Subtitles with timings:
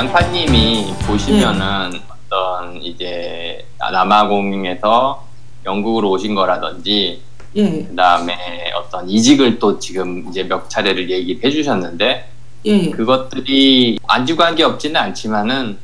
[0.00, 5.26] 양파님이 보시면은 어떤 이제 남아공에서
[5.66, 7.20] 영국으로 오신 거라든지
[7.54, 12.30] 예, 그다음에 어떤 이직을 또 지금 이제 몇 차례를 얘기를 해주셨는데
[12.66, 15.76] 예, 예, 그것들이 안주관 계 없지는 않지만은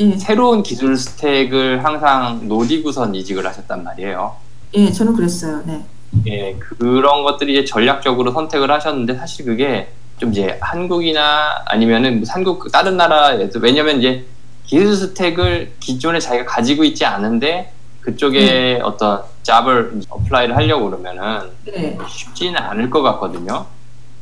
[0.00, 4.34] 예, 새로운 기술 스택을 항상 노리고선 이직을 하셨단 말이에요.
[4.74, 5.62] 예, 저는 그랬어요.
[5.64, 5.84] 네.
[6.26, 12.70] 예, 그런 것들이 이제 전략적으로 선택을 하셨는데 사실 그게 좀 이제 한국이나 아니면은 뭐 한국
[12.70, 14.26] 다른 나라에서 왜냐면 이제
[14.66, 21.98] 기술 stack을 기존에 자기가 가지고 있지 않은데 그쪽에 어떤 job을 apply를 하려고 그러면은 네.
[22.06, 23.64] 쉽지는 않을 것 같거든요.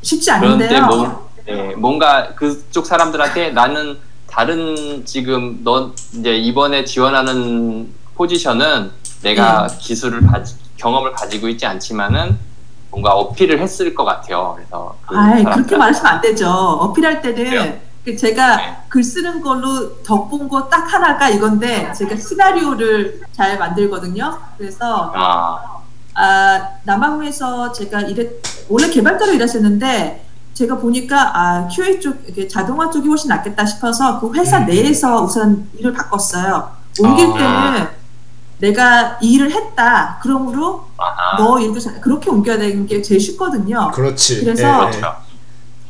[0.02, 0.86] 쉽지 않은데요.
[0.86, 10.24] 뭐, 네, 뭔가 그쪽 사람들한테 나는 다른 지금 넌 이제 이번에 지원하는 포지션은 내가 기술을
[10.28, 12.38] 가지, 경험을 가지고 있지 않지만은
[12.90, 14.54] 뭔가 어필을 했을 것 같아요.
[14.56, 15.76] 그래서 그 아이, 그렇게.
[15.76, 16.48] 말하시면 안 되죠.
[16.50, 17.72] 어필할 때는 그래요?
[18.04, 18.76] 그 제가 네.
[18.88, 24.38] 글 쓰는 걸로 덕본 거 딱 하나가 이건데 제가 시나리오를 잘 만들거든요.
[24.56, 25.82] 그래서 아,
[26.14, 28.30] 아, 남아공에서 제가 일했,
[28.68, 32.16] 원래 개발자로 일하셨는데, 제가 보니까, 아, QA 쪽,
[32.50, 34.66] 자동화 쪽이 훨씬 낫겠다 싶어서 그 회사 음.
[34.66, 36.70] 내에서 우선 일을 바꿨어요.
[37.00, 37.34] 옮길 아.
[37.72, 37.88] 때는
[38.60, 40.18] 내가 이 일을 했다.
[40.22, 41.36] 그러므로 아하.
[41.38, 43.90] 너 잘, 그렇게 옮겨야 되는 게 제일 쉽거든요.
[43.92, 44.44] 그렇지.
[44.44, 44.90] 그래서- 예, 예.
[44.90, 45.14] 그렇죠.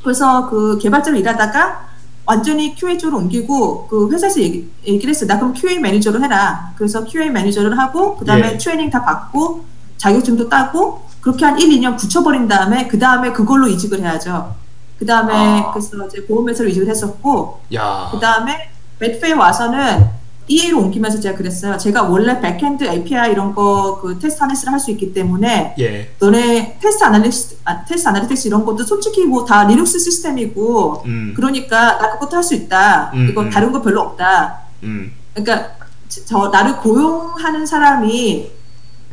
[0.02, 1.89] 그래서 그 개발자로 일하다가
[2.27, 5.27] 완전히 QA 쪽으로 옮기고 그 회사에서 얘기, 얘기를 했어요.
[5.27, 6.72] 나 그럼 QA 매니저로 해라.
[6.77, 8.58] 그래서 QA 매니저를 하고 그 다음에 예.
[8.58, 9.64] 트레이닝 다 받고
[9.96, 14.55] 자격증도 따고 그렇게 한 1, 2년 붙여버린 다음에 그 다음에 그걸로 이직을 해야죠.
[14.98, 15.72] 그 다음에 아.
[15.72, 18.08] 그래서 이제 보험회사로 이직을 했었고 야.
[18.12, 20.08] 그 다음에 med페에 와서는
[20.49, 21.77] EA로 옮기면서 제가 그랬어요.
[21.77, 26.11] 제가 원래 backend API 이런 거 그 test analysis를 할 수 있기 때문에 예.
[26.19, 31.33] 너네 test analysis 아, test analytics 이런 것도 솔직히 뭐 다 리눅스 시스템이고 음.
[31.37, 33.11] 그러니까 나 그것도 할 수 있다.
[33.15, 33.51] 음, 이거 음.
[33.51, 34.61] 다른 거 별로 없다.
[34.85, 35.13] 음.
[35.35, 35.71] 그러니까
[36.09, 38.51] 저- 저 나를 고용하는 사람이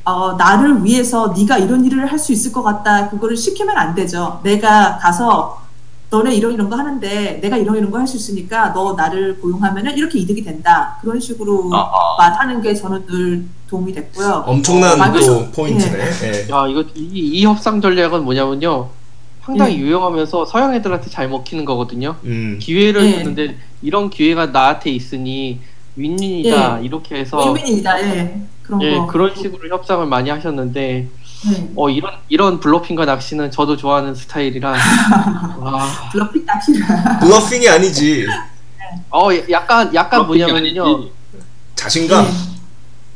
[0.05, 3.09] 어, 나를 위해서 네가 이런 일을 할 수 있을 것 같다.
[3.09, 4.39] 그거를 시키면 안 되죠.
[4.43, 5.64] 내가 가서
[6.15, 9.97] 너네 이런 이런 거 하는데 내가 이런 이런 거 할 수 있으니까 너 나를 고용하면은
[9.97, 10.97] 이렇게 이득이 된다.
[11.01, 11.69] 그런 식으로.
[12.17, 14.43] 말하는 게 저는 늘 도움이 됐고요.
[14.47, 15.97] 엄청난 어, 또 포인트네.
[16.23, 16.53] 예.
[16.53, 18.87] 야 이거 이, 이 협상 전략은 뭐냐면요
[19.43, 19.79] 상당히 예.
[19.79, 22.59] 유용하면서 서양 애들한테 잘 먹히는 거거든요 음.
[22.61, 23.17] 기회를 예.
[23.19, 25.59] 주는데 이런 기회가 나한테 있으니
[25.97, 26.85] 윈윈이다 예.
[26.85, 28.01] 이렇게 해서 윈윈입니다.
[28.03, 28.41] 예.
[28.63, 29.07] 그런 예 거.
[29.07, 31.07] 그런 식으로 협상을 많이 하셨는데
[31.51, 31.69] 예.
[31.75, 34.71] 어 이런 이런 bluffing과 낚시는 저도 좋아하는 스타일이라
[35.59, 36.85] 와, bluffing 낚시를.
[37.19, 38.25] bluffing이 아니지.
[39.11, 41.09] 어 약간 약간 그렇게 뭐냐면요.
[41.75, 42.25] 자신감.
[42.25, 42.55] 예.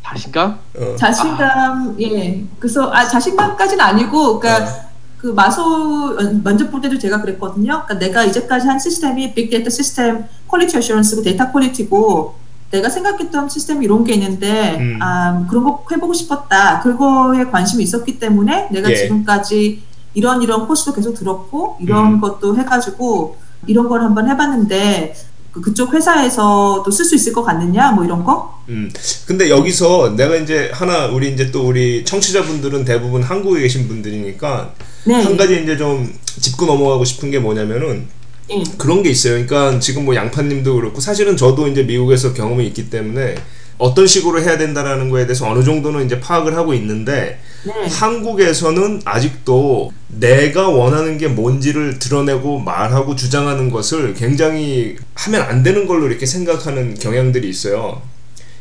[0.04, 0.96] 자신감 어.
[0.96, 2.44] 자신감, 예.
[2.58, 4.90] 그래서, 아, 자신감까지는 아니고, 그러니까, 어.
[5.20, 7.84] 그 마소 면접 볼 때도 제가 그랬거든요.
[7.86, 12.36] 그러니까 내가 이제까지 한 시스템이 빅데이터 시스템 quality assurance고 data quality고,
[12.72, 15.00] 내가 생각했던 시스템이 이런 게 있는데, 음.
[15.02, 16.82] 아, 그런 거 해보고 싶었다.
[16.82, 18.96] 그거에 관심이 있었기 때문에 내가 예.
[18.96, 19.82] 지금까지
[20.14, 22.22] 이런 이런 코스도 계속 들었고, 이런 음.
[22.22, 25.16] 것도 해가지고, 이런 걸 한번 해봤는데,
[25.52, 28.60] 그- 그쪽 회사에서도 쓸 수 있을 것 같느냐, 뭐 이런 거?
[28.70, 28.92] 음.
[29.26, 34.74] 근데 여기서 내가 이제 하나 우리 이제 또 우리 청취자분들은 대부분 한국에 계신 분들이니까
[35.06, 35.24] 네.
[35.24, 38.08] 한 가지 이제 좀 짚고 넘어가고 싶은 게 뭐냐면은
[38.52, 38.64] 예.
[38.78, 39.34] 그런 게 있어요.
[39.46, 43.36] 그러니까 지금 뭐 양파님도 그렇고 사실은 저도 이제 미국에서 경험이 있기 때문에
[43.78, 47.74] 어떤 식으로 해야 된다라는 거에 대해서 어느 정도는 이제 파악을 하고 있는데 네.
[47.90, 56.08] 한국에서는 아직도 내가 원하는 게 뭔지를 드러내고 말하고 주장하는 것을 굉장히 하면 안 되는 걸로
[56.08, 58.02] 이렇게 생각하는 경향들이 있어요.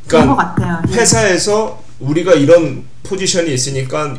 [0.07, 0.83] 그러니까 같아요.
[0.89, 0.95] 예.
[0.95, 4.17] 회사에서 우리가 이런 포지션이 있으니까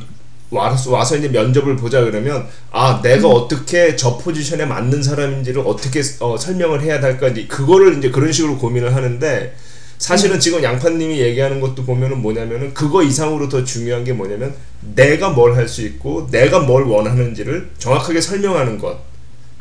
[0.51, 6.37] 와서, 와서 이제 면접을 보자 그러면 아 내가 어떻게 저 포지션에 맞는 사람인지를 어떻게 어,
[6.37, 9.55] 설명을 해야 할까 이제 그거를 이제 그런 식으로 고민을 하는데
[9.99, 14.55] 사실은 지금 양파님이 얘기하는 것도 보면은 뭐냐면은 그거 이상으로 더 중요한 게 뭐냐면
[14.95, 18.97] 내가 뭘 할 수 있고 내가 뭘 원하는지를 정확하게 설명하는 것.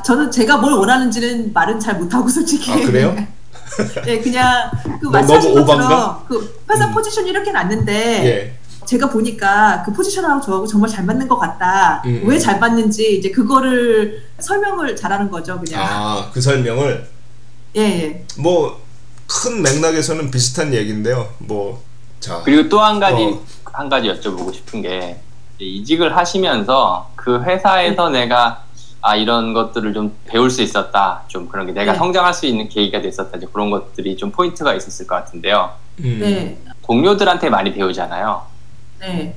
[0.07, 2.71] 저는 제가 뭘 원하는지는 말은 잘 못하고 솔직히.
[2.71, 3.17] 아 그래요?
[4.07, 4.71] 네, 그냥
[5.01, 6.25] 그 너- 말씀하신 것처럼?
[6.29, 6.95] 그 회사 음.
[6.95, 7.93] 포지션이 이렇게 났는데
[8.25, 8.58] 예.
[8.89, 12.03] 제가 보니까 그 포지션하고 저하고 정말 잘 맞는 것 같다.
[12.07, 12.23] 음.
[12.25, 15.83] 왜잘 맞는지 이제 그거를 설명을 잘하는 거죠, 그냥.
[15.87, 17.07] 아 그 설명을
[17.77, 18.25] 예, 예.
[18.39, 21.29] 뭐큰 맥락에서는 비슷한 얘기인데요.
[21.37, 21.83] 뭐
[22.19, 22.41] 자.
[22.47, 23.43] 그리고 또 한 가지 어.
[23.65, 25.21] 한 가지 여쭤보고 싶은 게
[25.59, 28.65] 이직을 하시면서 그 회사에서 내가
[29.03, 31.99] 아 이런 것들을 좀 배울 수 있었다 좀 그런 게 내가 네.
[31.99, 35.71] 성장할 수 있는 계기가 됐었다 이제 그런 것들이 좀 포인트가 있었을 것 같은데요
[36.01, 36.19] 음.
[36.21, 38.43] 네, 동료들한테 많이 배우잖아요
[39.01, 39.37] 네.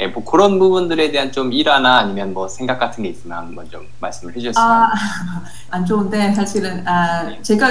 [0.00, 3.86] 예, 뭐 그런 부분들에 대한 좀 일화나 아니면 뭐 생각 같은 게 있으면 한번 좀
[4.00, 4.92] 말씀을 해주셨으면 아,
[5.70, 7.68] 안 좋은데 사실은 아, 제가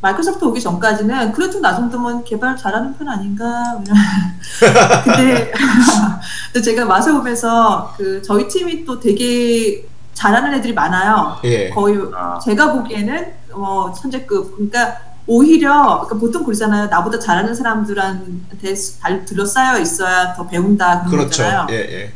[0.00, 3.78] 마이크로소프트 오기 전까지는 그래도 나 정도면 개발 잘하는 편 아닌가.
[5.04, 5.52] 근데,
[6.52, 11.38] 근데 제가 맛에 오면서 그 저희 팀이 또 되게 잘하는 애들이 많아요.
[11.44, 11.68] 예.
[11.68, 12.38] 거의 아.
[12.38, 14.54] 제가 보기에는 어, 천재급.
[14.56, 16.86] 그러니까 오히려 그러니까 보통 그러잖아요.
[16.88, 21.44] 나보다 잘하는 사람들한테 발 둘러싸여 있어야 더 배운다 그런 그렇죠.
[21.44, 21.66] 거잖아요.
[21.70, 22.12] 예, 예.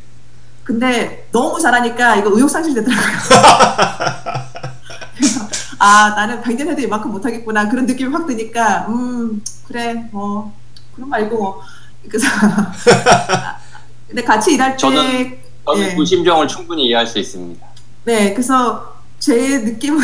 [0.65, 3.07] 근데 너무 잘하니까 이거 의욕 상실 되더라고요.
[5.79, 10.53] 아 나는 100년 해도 이만큼 못하겠구나 그런 느낌이 확 드니까 음 그래 뭐
[10.97, 11.61] 그럼 말고 뭐
[12.09, 12.27] 그래서
[14.09, 15.95] 근데 같이 일할 때 저는- 저는 예.
[15.95, 17.65] 그 심정을 충분히 이해할 수 있습니다.
[18.07, 20.01] 네, 그래서 제 느낌은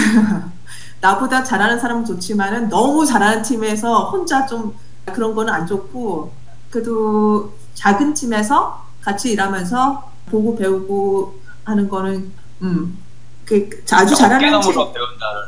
[1.00, 4.75] 나보다 잘하는 사람은 좋지만은 너무 잘하는 팀에서 혼자 좀
[5.06, 6.32] 그런 거는 안 좋고
[6.70, 12.32] 그래도 작은 팀에서 같이 일하면서 보고 배우고 하는 거는
[12.62, 13.11] 음
[13.50, 15.41] 그 아주 잘하는 팀 어깨 너머로 배운다는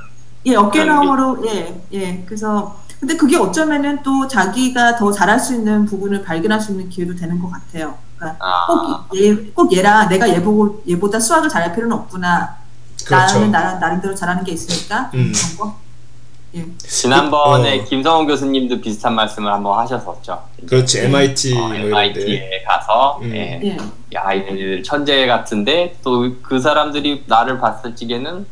[0.47, 2.25] 예, 그런 어깨 너머로 예, 예.
[2.27, 7.15] 그래서 근데 그게 어쩌면은 또 자기가 더 잘할 수 있는 부분을 발견할 수 있는 기회도
[7.15, 7.97] 되는 것 같아요.
[8.17, 12.57] 그러니까 아, 꼭 얘, 꼭 얘랑 내가 얘 보고 얘보다 수학을 잘할 필요는 없구나.
[13.05, 13.35] 그렇죠.
[13.39, 15.33] 나는 나, 나름대로 잘하는 게 있으니까 음.
[15.35, 15.83] 그런 거.
[16.55, 16.67] 예.
[16.79, 17.85] 지난번에 어.
[17.85, 20.43] 김성훈 교수님도 비슷한 말씀을 한번 하셨었죠.
[20.67, 21.01] 그렇지.
[21.01, 21.07] 네.
[21.07, 21.89] MIT 어, 뭐 이런데.
[21.89, 23.35] MIT에 가서 음.
[23.35, 23.61] 예.
[23.65, 23.77] 예.
[24.15, 28.45] 야 얘네들 천재 같은데 또 그 사람들이 나를 봤을 적에는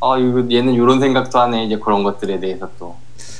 [0.00, 2.96] 어 이거 얘는 이런 생각도 하네 이제 그런 것들에 대해서 또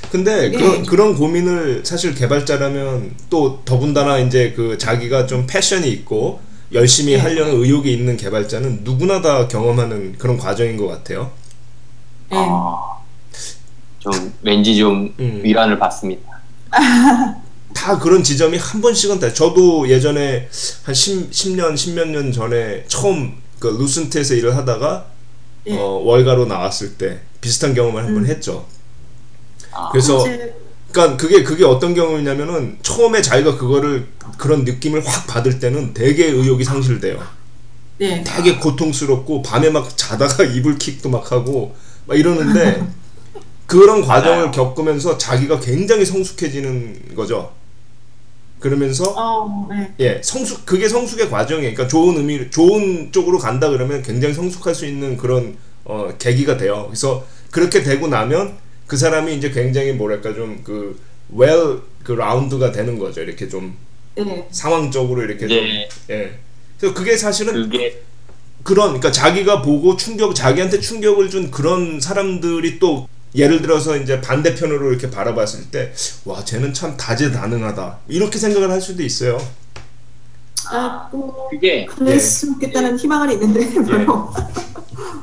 [0.09, 0.51] 근데 예.
[0.51, 6.39] 그런 그런 고민을 사실 개발자라면 또 더군다나 이제 그 자기가 좀 패션이 있고
[6.71, 7.17] 열심히 예.
[7.17, 11.31] 하려는 의욕이 있는 개발자는 누구나 다 경험하는 그런 과정인 것 같아요.
[12.31, 12.35] 예.
[12.35, 13.03] 어,
[13.99, 15.41] 좀 왠지 좀 음.
[15.43, 16.41] 위안을 받습니다.
[17.73, 19.31] 다 그런 지점이 한 번씩은 다.
[19.33, 20.47] 저도 예전에
[20.83, 25.05] 한 10, 10년, 10몇 년 전에 처음 그 루슨트에서 일을 하다가
[25.67, 25.77] 예.
[25.77, 28.27] 어, 월가로 나왔을 때 비슷한 경험을 한번 음.
[28.27, 28.65] 했죠.
[29.71, 30.55] 아, 그래서 이제,
[30.95, 34.07] 그러니까 그게 그게 어떤 경우냐면은 처음에 자기가 그거를
[34.37, 37.21] 그런 느낌을 확 받을 때는 되게 의욕이 상실돼요.
[37.99, 38.23] 예.
[38.23, 41.75] 되게 고통스럽고 밤에 막 자다가 이불킥도 막 하고
[42.05, 42.87] 막 이러는데
[43.67, 44.51] 그런 과정을.
[44.51, 47.51] 겪으면서 자기가 굉장히 성숙해지는 거죠.
[48.59, 49.93] 그러면서 어, 예.
[49.99, 51.73] 예, 성숙 그게 성숙의 과정이에요.
[51.73, 56.85] 그러니까 좋은 의미 좋은 쪽으로 간다 그러면 굉장히 성숙할 수 있는 그런 어, 계기가 돼요.
[56.87, 60.99] 그래서 그렇게 되고 나면 그 사람이 이제 굉장히 뭐랄까 좀 그
[61.35, 63.21] well 그 라운드가 되는 거죠.
[63.21, 63.75] 이렇게 좀
[64.17, 64.47] 예.
[64.51, 66.39] 상황적으로 이렇게 좀 이제 예.
[66.79, 68.01] 그래서 그게 사실은 그게
[68.63, 74.89] 그런 그러니까 자기가 보고 충격 자기한테 충격을 준 그런 사람들이 또 예를 들어서 이제 반대편으로
[74.91, 75.91] 이렇게 바라봤을 때
[76.25, 79.37] 와 쟤는 참 다재다능하다 이렇게 생각을 할 수도 있어요.
[80.71, 84.31] 아, 또 그게 그랬으면 좋겠다는 희망은 있는데 별로.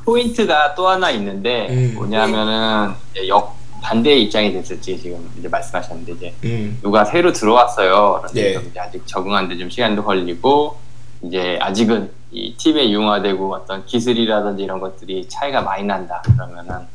[0.04, 1.92] 포인트가 또 하나 있는데 음.
[1.94, 2.92] 뭐냐면은
[3.28, 3.51] 역
[3.82, 6.78] 반대의 입장이 됐을지 지금 이제 말씀하셨는데 이제 음.
[6.82, 8.20] 누가 새로 들어왔어요.
[8.22, 8.60] 그런데 예.
[8.60, 10.78] 이제 아직 적응하는데 좀 시간도 걸리고
[11.22, 16.22] 이제 아직은 이 팀에 융화되고 어떤 기술이라든지 이런 것들이 차이가 많이 난다.
[16.24, 16.86] 그러면은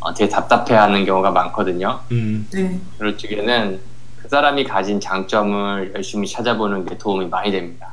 [0.00, 2.00] 어, 되게 답답해하는 경우가 많거든요.
[2.10, 2.48] 음.
[2.52, 2.80] 네.
[2.98, 3.80] 그럴 적에는
[4.20, 7.92] 그 사람이 가진 장점을 열심히 찾아보는 게 도움이 많이 됩니다.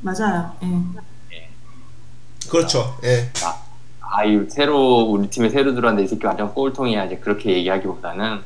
[0.00, 0.52] 맞아요.
[0.62, 1.48] 예.
[2.48, 2.96] 그렇죠.
[3.02, 3.30] 예.
[3.42, 3.65] 아,
[4.26, 8.40] 이 새로 우리 팀에 새로 들어왔는데 이 새끼 완전 꼴통이야 이제 그렇게 얘기하기보다는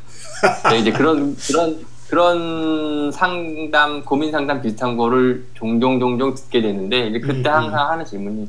[0.63, 7.21] 근데 이제 그런 그런 그런 상담 고민 상담 비슷한 거를 종종 종종 듣게 되는데 이제
[7.21, 7.63] 그때 음, 음.
[7.65, 8.49] 항상 하는 질문이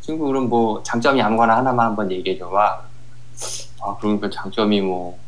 [0.00, 2.80] 친구 그럼 뭐 장점이 아무거나 하나만 한번 얘기해 줘봐.
[3.82, 5.18] 아 그러니까 장점이 뭐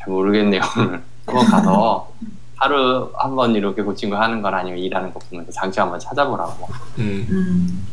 [0.00, 2.10] 잘 모르겠네요 오늘 한번 가서
[2.56, 6.68] 하루 한 번 이렇게 고친 거 하는 건 아니면 일하는 거 보면서 장점 한번 찾아보라고.
[6.98, 7.26] 음.
[7.30, 7.86] 음.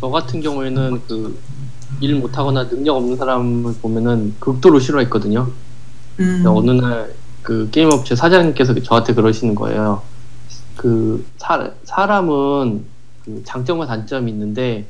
[0.00, 1.38] 저 같은 경우에는 그
[2.00, 5.50] 일 못하거나 능력 없는 사람을 보면은 극도로 싫어했거든요.
[6.20, 6.44] 음.
[6.46, 10.02] 어느 날 그 게임 업체 사장님께서 저한테 그러시는 거예요.
[10.76, 12.84] 그 사, 사람은
[13.24, 14.86] 그 장점과 단점이 있는데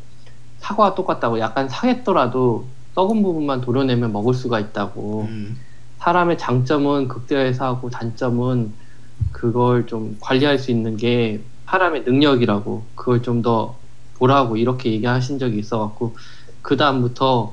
[0.58, 5.26] 사과와 똑같다고 약간 상했더라도 썩은 부분만 도려내면 먹을 수가 있다고.
[5.28, 5.58] 음.
[5.98, 8.72] 사람의 장점은 극대화해서 하고 단점은
[9.32, 13.78] 그걸 좀 관리할 수 있는 게 사람의 능력이라고 그걸 좀 더
[14.20, 16.14] 보라고 이렇게 얘기하신 적이 있어갖고
[16.62, 17.52] 그 다음부터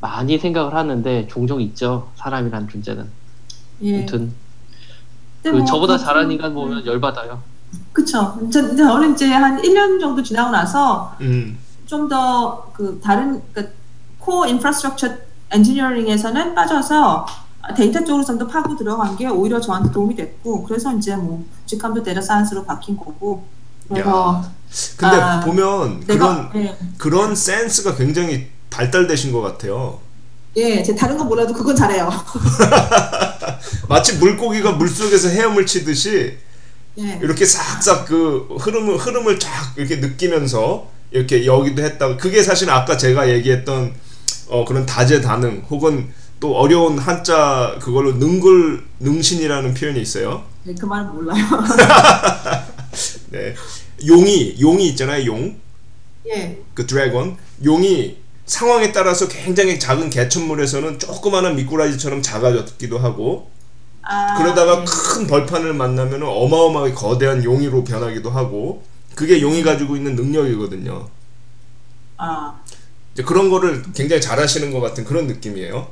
[0.00, 3.08] 많이 생각을 하는데 종종 있죠 사람이란 존재는
[3.82, 3.98] 예.
[3.98, 4.32] 아무튼
[5.42, 6.04] 그 뭐 저보다 그렇죠.
[6.04, 7.42] 잘하는 인간 보면 열받아요
[7.92, 8.38] 그쵸.
[8.52, 11.58] 저, 저는 이제 한 1년 정도 지나고 나서 음.
[11.86, 13.72] 좀더 그 다른 그
[14.18, 15.08] 코어 인프라스트럭처
[15.50, 17.26] 엔지니어링에서는 빠져서
[17.76, 22.02] 데이터 쪽으로 좀 더 파고 들어간 게 오히려 저한테 도움이 됐고 그래서 이제 뭐 직함도
[22.02, 23.44] data science로 바뀐 거고
[23.88, 24.54] 그래서 야.
[24.96, 26.76] 근데 아, 보면 내가 그런 예.
[26.98, 30.00] 그런 센스가 굉장히 발달되신 것 같아요.
[30.56, 32.10] 예, 제 다른 건 몰라도 그건 잘해요.
[33.88, 36.38] 마치 물고기가 물 속에서 헤엄을 치듯이
[36.98, 37.18] 예.
[37.22, 43.28] 이렇게 싹싹 그 흐름을 흐름을 쫙 이렇게 느끼면서 이렇게 여기도 했다가 그게 사실 아까 제가
[43.30, 43.92] 얘기했던
[44.48, 50.42] 어 그런 다재다능 혹은 또 어려운 한자 그걸로 능글 능신이라는 표현이 있어요.
[50.64, 51.44] 네, 그 말은 몰라요.
[53.34, 53.54] 네.
[54.06, 55.26] 용이 용이 있잖아요.
[55.26, 55.60] 용.
[56.28, 56.58] 예.
[56.72, 63.50] 그 드래곤 용이 상황에 따라서 굉장히 작은 개천물에서는 조그마한 미꾸라지처럼 작아졌기도 하고
[64.02, 64.84] 아, 그러다가 예.
[64.84, 71.08] 큰 벌판을 만나면 어마어마하게 거대한 용이로 변하기도 하고 그게 용이 가지고 있는 능력이거든요.
[72.16, 72.60] 아,
[73.12, 75.88] 이제 그런 거를 굉장히 잘하시는 것 같은 그런 느낌이에요.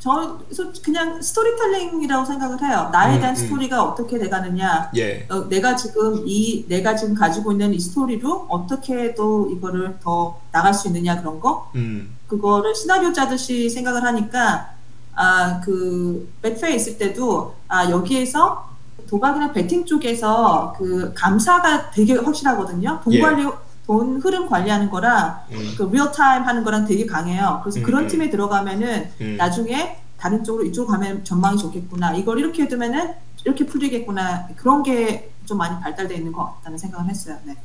[0.00, 2.88] 저 소- 그냥 스토리텔링이라고 생각을 해요.
[2.92, 3.36] 나에 음, 대한 음.
[3.36, 4.90] 스토리가 어떻게 돼가느냐.
[4.96, 10.38] 예, 어, 내가 지금 이 내가 지금 가지고 있는 이 스토리로 어떻게 또 이거를 더
[10.52, 14.70] 나갈 수 있느냐 그런 거 음, 그거를 시나리오 짜듯이 생각을 하니까
[15.14, 18.68] 아그 백페에 있을 때도 아 여기에서
[19.08, 23.00] 도박이나 베팅 쪽에서 그 감사가 되게 확실하거든요.
[23.02, 23.20] 돈 예.
[23.20, 23.48] 관리
[23.88, 27.60] 돈 흐름 관리하는 거랑 음, 그 real-time 하는 거랑 되게 강해요.
[27.64, 28.08] 그래서 음, 그런 음.
[28.08, 29.36] 팀에 들어가면은 음.
[29.36, 32.14] 나중에 다른 쪽으로 이쪽으로 가면 전망이 좋겠구나.
[32.14, 33.14] 이걸 이렇게 해두면은
[33.44, 34.48] 이렇게 풀리겠구나.
[34.56, 37.38] 그런 게 좀 많이 발달되어 있는 것 같다는 생각을 했어요.
[37.44, 37.56] 네.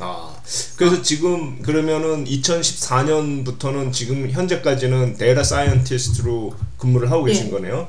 [0.00, 0.34] 아,
[0.76, 7.50] 그래서 지금 그러면은 2014년부터는 지금 현재까지는 data scientist로 근무를 하고 계신 예.
[7.50, 7.88] 거네요.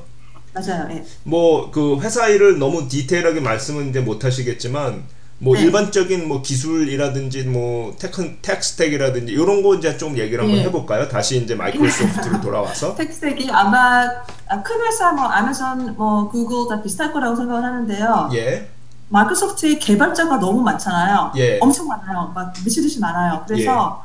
[0.53, 0.87] 맞아요.
[0.91, 1.03] 예.
[1.23, 5.03] 뭐그 회사 일을 너무 디테일하게 말씀은 이제 못 하시겠지만
[5.39, 5.63] 뭐 네.
[5.63, 10.63] 일반적인 뭐 기술이라든지 뭐 tech tech stack이라든지 이런 거 이제 좀 얘기를 한번 예.
[10.63, 11.07] 해볼까요?
[11.07, 14.03] 다시 이제 마이크로소프트로 돌아와서 tech stack이 아마
[14.47, 18.29] 아, 큰 회사 뭐 아마존 뭐 구글 다 비슷할 거라고 생각을 하는데요.
[18.33, 18.67] 예,
[19.09, 21.33] 마이크로소프트의 개발자가 너무 많잖아요.
[21.37, 21.59] 예.
[21.61, 22.31] 엄청 많아요.
[22.33, 23.43] 막 미칠 듯이 많아요.
[23.47, 24.03] 그래서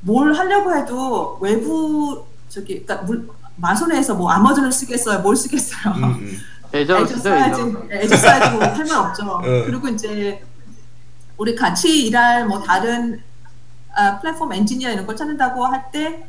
[0.00, 5.94] 뭘 하려고 해도 외부 저기 그러니까 뭘, 마소에서 뭐 아마존을 쓰겠어요, 뭘 쓰겠어요.
[5.94, 6.38] 음, 음.
[6.72, 7.82] 애저 써야지, 애저.
[7.90, 9.40] 애저 써야지 뭐 할말 없죠.
[9.44, 9.64] 응.
[9.66, 10.40] 그리고 이제
[11.40, 13.22] 우리 같이 일할 뭐 다른
[13.96, 16.26] 아, 플랫폼 엔지니어 이런 걸 찾는다고 할 때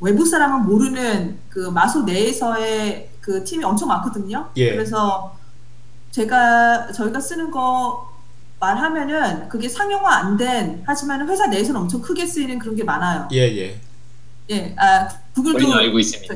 [0.00, 4.50] 외부 사람은 모르는 그 마소 내에서의 그 팀이 엄청 많거든요.
[4.56, 4.70] 예.
[4.72, 5.36] 그래서
[6.12, 8.08] 제가 저희가 쓰는 거
[8.60, 13.28] 말하면은 그게 상용화 안 된 하지만 회사 내에서는 엄청 크게 쓰이는 그런 게 많아요.
[13.32, 13.80] 예, 예.
[14.50, 16.34] 예, 아 구글도 알고 있습니다.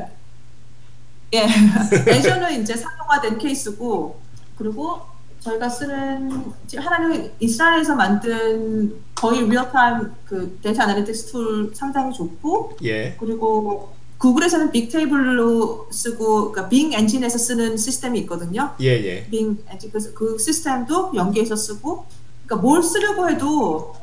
[1.34, 1.46] 예,
[2.10, 4.20] Azure는 이제 상용화된 케이스고
[4.58, 5.00] 그리고
[5.46, 6.44] 저희가 쓰는
[6.76, 13.16] 하나는 이스라엘에서 만든 거의 real-time 그 data analytics tool 상당히 좋고 예.
[13.18, 18.74] 그리고 구글에서는 Bigtable로 쓰고 그러니까 Bing 엔진에서 쓰는 시스템이 있거든요.
[18.80, 19.26] 예, 예.
[19.30, 22.06] Bing 엔진 그래서 그 시스템도 연계해서 쓰고
[22.44, 23.94] 그러니까 뭘 쓰려고 해도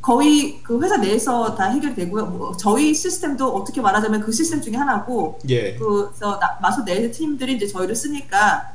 [0.00, 2.26] 거의 그 회사 내에서 다 해결되고요.
[2.26, 5.74] 뭐 저희 시스템도 어떻게 말하자면 그 시스템 중에 하나고 예.
[5.76, 8.72] 그래서 나- 마소 내 팀들이 이제 저희를 쓰니까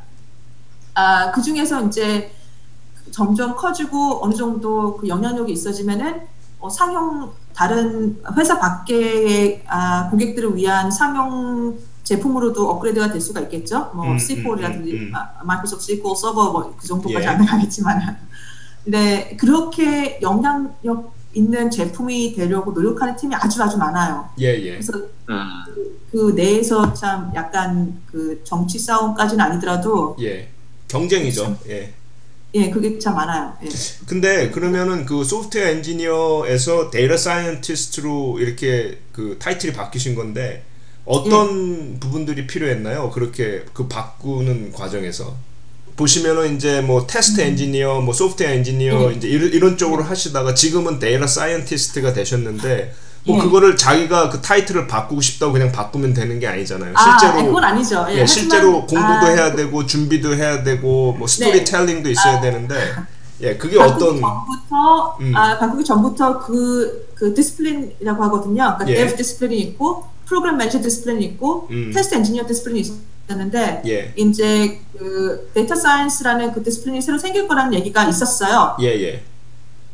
[0.96, 2.32] 아 그 중에서 이제
[3.12, 6.22] 점점 커지고 어느 정도 그 영향력이 있어지면은
[6.60, 13.92] 어, 상용 다른 회사 밖의 아, 고객들을 위한 상용 제품으로도 업그레이드가 될 수가 있겠죠.
[13.94, 15.48] 뭐 음, C4라든지 음, 음, 음.
[15.48, 17.30] 마이크로소프트 SQL 서버 뭐 그 정도까지 예.
[17.30, 18.18] 안 나가겠지만
[18.84, 24.30] 근데 그렇게 영향력 있는 제품이 되려고 노력하는 팀이 아주 아주 많아요.
[24.40, 24.72] 예, 예.
[24.72, 24.94] 그래서
[25.30, 25.64] 음,
[26.12, 30.50] 그 내에서 참 약간 그 정치 싸움까지는 아니더라도 예.
[30.94, 31.58] 경쟁이죠.
[31.70, 31.92] 예.
[32.54, 33.52] 예 그게 참 많아요.
[33.64, 33.70] 예.
[34.06, 40.64] 근데 그러면은 그 소프트웨어 엔지니어에서 data scientist로 이렇게 그 타이틀이 바뀌신 건데
[41.04, 43.10] 어떤 부분들이 필요했나요?
[43.10, 45.36] 그렇게 그 바꾸는 과정에서
[45.96, 49.14] 보시면은 이제 뭐 테스트 엔지니어, 뭐 소프트웨어 엔지니어 음.
[49.14, 52.94] 이제 이런, 이런 쪽으로 하시다가 지금은 data scientist가 되셨는데
[53.26, 53.42] 뭐 예.
[53.42, 56.94] 그거를 자기가 그 타이틀을 바꾸고 싶다고 그냥 바꾸면 되는 게 아니잖아요.
[56.96, 58.06] 아, 실제로 아니, 그건 아니죠.
[58.10, 62.42] 예, 예, 실제로 공부도 아, 해야 되고 준비도 해야 되고 뭐 스토리텔링도 있어야 아.
[62.42, 62.76] 되는데
[63.42, 65.36] 예, 그게 어떤 전부터 음.
[65.36, 68.76] 아 바꾸기 전부터 그그 discipline이라고 하거든요.
[68.78, 69.06] 그러니까 예.
[69.06, 71.92] dev discipline이 있고 program manager discipline이 있고 음.
[71.94, 72.82] test engineer discipline이
[73.28, 74.14] 있었는데 예.
[74.18, 78.76] 이제 그 data science라는 그 discipline이 새로 생길 거라는 얘기가 있었어요.
[78.82, 79.24] 예, 예.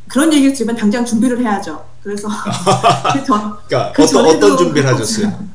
[0.08, 1.89] 그런 얘기를 들으면 당장 준비를 해야죠.
[2.04, 2.28] 그래서
[3.14, 5.50] 그 전, 그러니까 그 어떤 어떤 준비를 그 하셨어요?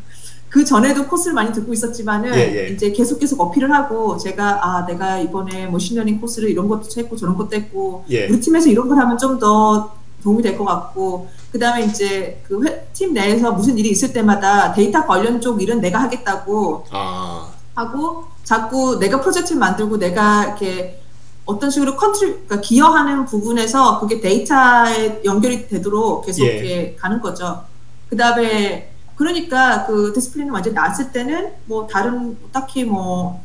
[0.49, 2.69] 그 전에도 코스를 많이 듣고 있었지만은 예, 예.
[2.69, 7.17] 이제 계속 계속 어필을 하고 제가 아 내가 이번에 machine learning 코스를 이런 것도 했고
[7.17, 8.29] 저런 것도 했고 예.
[8.29, 12.59] 우리 팀에서 이런 걸 하면 좀 더 도움이 될 것 같고 그 다음에 이제 그
[12.95, 18.99] 팀 내에서 무슨 일이 있을 때마다 데이터 관련 쪽 일은 내가 하겠다고 아, 하고 자꾸
[19.01, 21.01] 내가 프로젝트를 만들고 내가 이렇게
[21.45, 26.53] 어떤 식으로 contri- 그러니까 기여하는 부분에서 그게 데이터에 연결이 되도록 계속 예.
[26.53, 27.65] 이렇게 가는 거죠.
[28.09, 33.43] 그 다음에 그러니까 그 discipline은 완전 나왔을 때는 뭐 다른 딱히 뭐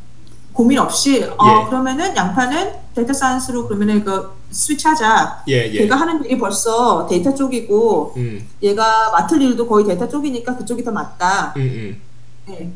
[0.53, 1.70] 고민 없이 어 예.
[1.70, 5.44] 그러면은 양파는 data science로 그러면은 그 스위치하자.
[5.50, 5.79] 예, 예.
[5.79, 10.91] 걔가 하는 일이 벌써 데이터 쪽이고 음, 얘가 맡을 일도 거의 데이터 쪽이니까 그쪽이 더
[10.91, 11.53] 맞다.
[11.58, 12.01] 음, 음.
[12.48, 12.72] 네.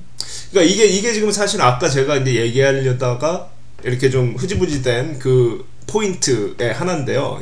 [0.51, 3.49] 그러니까 이게 이게 지금 사실 아까 제가 이제 얘기하려다가
[3.83, 7.41] 이렇게 좀 흐지부지된 그 포인트의 하나인데요.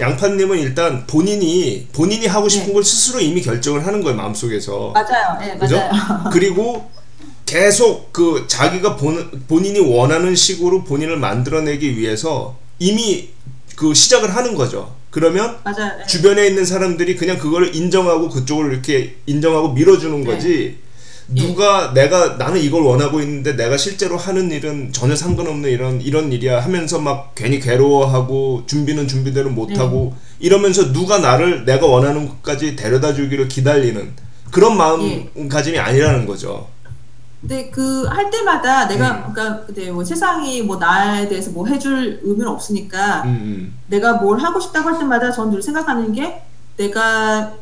[0.00, 2.72] 양파님은 일단 본인이 본인이 하고 싶은 네.
[2.72, 4.92] 걸 스스로 이미 결정을 하는 거예요 마음속에서.
[4.92, 5.38] 맞아요.
[5.38, 5.76] 네, 그죠?
[5.76, 6.30] 맞아요.
[6.32, 6.90] 그리고
[7.44, 13.28] 계속 그 자기가 본, 본인이 원하는 식으로 본인을 만들어내기 위해서 이미
[13.76, 14.94] 그 시작을 하는 거죠.
[15.10, 15.98] 그러면 맞아요.
[15.98, 16.06] 네.
[16.06, 20.26] 주변에 있는 사람들이 그냥 그걸 인정하고 그쪽을 이렇게 인정하고 밀어주는 네.
[20.26, 20.78] 거지.
[21.34, 26.60] 누가 내가 나는 이걸 원하고 있는데 내가 실제로 하는 일은 전혀 상관없는 이런 이런 일이야
[26.60, 30.46] 하면서 막 괜히 괴로워하고 준비는 준비대로 못 하고 네.
[30.46, 34.12] 이러면서 누가 나를 내가 원하는 곳까지 데려다 주기를 기다리는
[34.50, 34.76] 그런 예.
[34.76, 36.68] 마음가짐이 아니라는 거죠.
[37.40, 39.32] 근데 그 할 때마다 내가 음.
[39.32, 43.74] 그러니까 그때 뭐 세상이 뭐 나에 대해서 뭐 해줄 의무는 없으니까 음, 음.
[43.88, 46.42] 내가 뭘 하고 싶다고 할 때마다 전 늘 생각하는 게
[46.76, 47.52] 내가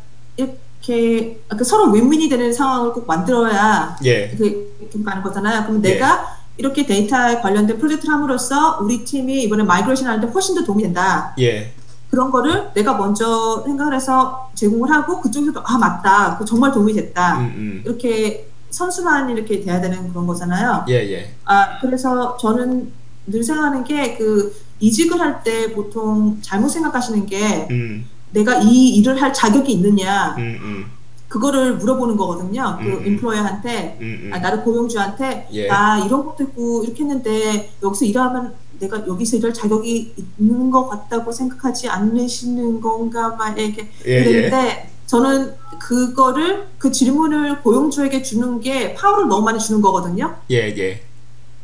[0.95, 4.29] 이렇게 그 서로 윈윈이 되는 상황을 꼭 만들어야 예.
[4.31, 5.65] 그 이렇게 가는 거잖아요.
[5.67, 5.93] 그럼 예.
[5.95, 11.35] 내가 이렇게 데이터에 관련된 프로젝트를 함으로써 우리 팀이 이번에 migration 하는데 훨씬 더 도움이 된다.
[11.39, 11.73] 예.
[12.11, 16.37] 그런 거를 내가 먼저 생각을 해서 제공을 하고 그쪽에서도 아 맞다.
[16.39, 17.39] 그 정말 도움이 됐다.
[17.39, 17.83] 음, 음.
[17.87, 20.85] 이렇게 선순환 이렇게 돼야 되는 그런 거잖아요.
[20.89, 21.33] 예, 예.
[21.45, 22.93] 아 그래서 저는
[23.27, 28.07] 늘 생각하는 게 그 이직을 할 때 보통 잘못 생각하시는 게 음.
[28.33, 30.87] 내가 이 일을 할 자격이 있느냐 음, 음.
[31.29, 32.77] 그거를 물어보는 거거든요.
[32.81, 33.07] 그 음, 음.
[33.07, 34.31] 인플로어한테 음, 음.
[34.35, 35.71] 아, 나를 고용주한테 예.
[35.71, 41.31] 아 이런 것도 있고 이렇게 했는데 여기서 일하면 내가 여기서 일할 자격이 있는 것 같다고
[41.31, 44.25] 생각하지 않으시는 건가 막 이렇게 예, 예.
[44.25, 50.37] 그랬는데 저는 그거를 그 질문을 고용주에게 주는 게 파워를 너무 많이 주는 거거든요.
[50.51, 51.03] 예, 예.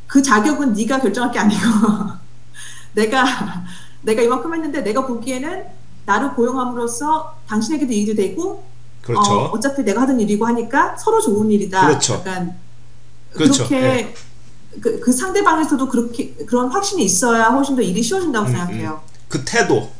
[0.06, 1.60] 그 자격은 네가 결정할 게 아니고
[2.94, 3.24] 내가
[4.02, 5.64] 내가 이만큼 했는데 내가 보기에는
[6.06, 8.64] 나를 고용함으로써 당신에게도 이익이 되고
[9.02, 9.32] 그렇죠.
[9.32, 11.86] 어, 어차피 내가 하던 일이고 하니까 서로 좋은 일이다.
[11.86, 12.14] 그렇죠.
[12.14, 12.56] 약간
[13.32, 13.68] 그렇죠.
[13.68, 14.14] 그렇게
[14.80, 19.00] 그, 그 상대방에서도 그렇게 그런 확신이 있어야 훨씬 더 일이 쉬워진다고 음, 생각해요.
[19.28, 19.90] 그 태도.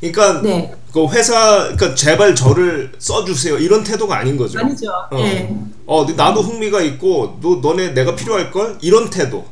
[0.00, 4.58] 그러니까 네, 그 회사 그러니까 제발 저를 써주세요 이런 태도가 아닌 거죠.
[4.58, 4.90] 아니죠.
[4.90, 5.18] 어.
[5.18, 9.44] 예, 어 나도 흥미가 있고 너 너네 내가 필요할 걸 이런 태도.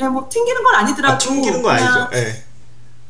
[0.00, 2.16] 예, 뭐 튕기는 건 아니더라도 아, 튕기는 거 그냥 아니죠.
[2.16, 2.44] 예.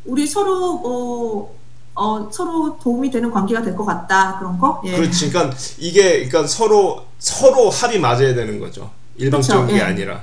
[0.04, 1.56] 우리 서로 뭐
[1.94, 4.80] 어, 서로 도움이 되는 관계가 될 것 같다 그런 거.
[4.84, 4.96] 예.
[4.96, 5.30] 그렇지.
[5.30, 8.90] 그러니까 이게 그러니까 서로 서로 합이 맞아야 되는 거죠.
[9.16, 9.74] 일방적인 그렇죠.
[9.74, 9.84] 게 예.
[9.92, 10.22] 아니라.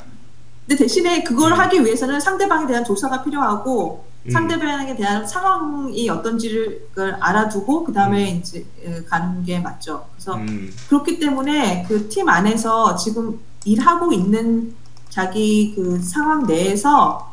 [0.68, 1.24] 근데 대신에 음.
[1.24, 4.32] 그걸 하기 위해서는 상대방에 대한 조사가 필요하고 음.
[4.32, 6.88] 상대방에 대한 상황이 어떤지를
[7.20, 8.38] 알아두고 그 다음에 음.
[8.40, 10.06] 이제 에, 가는 게 맞죠.
[10.14, 10.72] 그래서 음.
[10.90, 14.76] 그렇기 때문에 그 팀 안에서 지금 일하고 있는
[15.10, 17.32] 자기 그 상황 내에서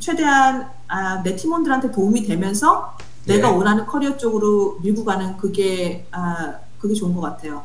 [0.00, 3.52] 최대한 아, 내 팀원들한테 도움이 되면서 내가 예.
[3.52, 7.62] 원하는 커리어 쪽으로 밀고 가는 그게 아, 그게 좋은 것 같아요.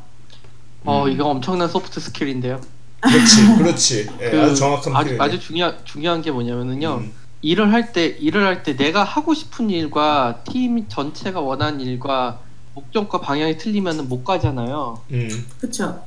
[0.86, 1.12] 어 음.
[1.12, 2.62] 이거 엄청난 soft skill인데요.
[3.02, 3.48] 그렇지.
[3.58, 4.10] 그렇지.
[4.22, 5.22] 예, 그 아주 정확한 아주, 표현이에요.
[5.24, 6.94] 아주 중요한 중요한 게 뭐냐면은요.
[7.02, 7.14] 음.
[7.42, 12.40] 일을 할 때 일을 할 때 내가 하고 싶은 일과 팀 전체가 원하는 일과
[12.74, 15.02] 목적과 방향이 틀리면 못 가잖아요.
[15.12, 15.46] 음.
[15.60, 16.02] 그렇죠.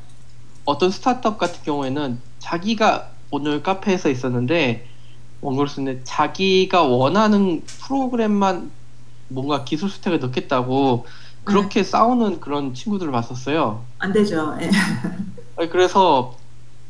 [0.64, 4.86] 어떤 스타트업 같은 경우에는 자기가 오늘 카페에서 있었는데
[5.40, 8.70] 원고를 쓰는데 자기가 원하는 프로그램만
[9.31, 11.07] 뭔가 기술 스택을 넣겠다고
[11.45, 13.83] 그렇게 싸우는 그런 친구들을 봤었어요.
[13.99, 14.57] 안 되죠.
[14.61, 14.71] 예.
[15.57, 16.37] 아니, 그래서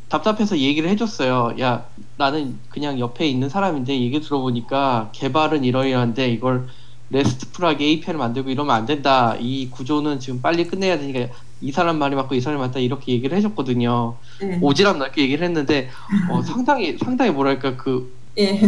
[0.08, 1.54] 답답해서 얘기를 해줬어요.
[1.60, 6.68] 야, 나는 그냥 옆에 있는 사람인데 얘기 들어보니까 개발은 이러이러한데 이걸
[7.10, 9.36] 레스트풀하게 API를 만들고 이러면 안 된다.
[9.38, 13.36] 이 구조는 지금 빨리 끝내야 되니까 이 사람 말이 맞고 이 사람이 맞다 이렇게 얘기를
[13.36, 14.16] 해줬거든요.
[14.42, 14.60] 예.
[14.60, 15.90] 오지랖 넓게 얘기를 했는데
[16.30, 18.60] 어, 상당히 상당히 뭐랄까 그 예.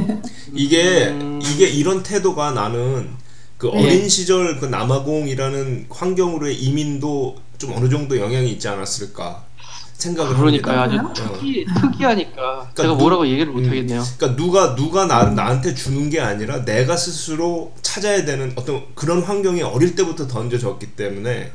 [0.52, 1.40] 이게 음.
[1.42, 3.10] 이게 이런 태도가 나는
[3.62, 3.78] 그 네.
[3.78, 9.44] 어린 시절 그 남아공이라는 환경으로의 이민도 좀 어느 정도 영향이 있지 않았을까
[9.94, 10.80] 생각을 그러니까요.
[10.80, 11.08] 합니다.
[11.08, 13.62] 아주 특이 특이하니까 제가 누- 뭐라고 얘기를 음.
[13.62, 14.02] 못 하겠네요.
[14.18, 19.62] 그러니까 누가 누가 나, 나한테 주는 게 아니라 내가 스스로 찾아야 되는 어떤 그런 환경이
[19.62, 21.52] 어릴 때부터 던져졌기 때문에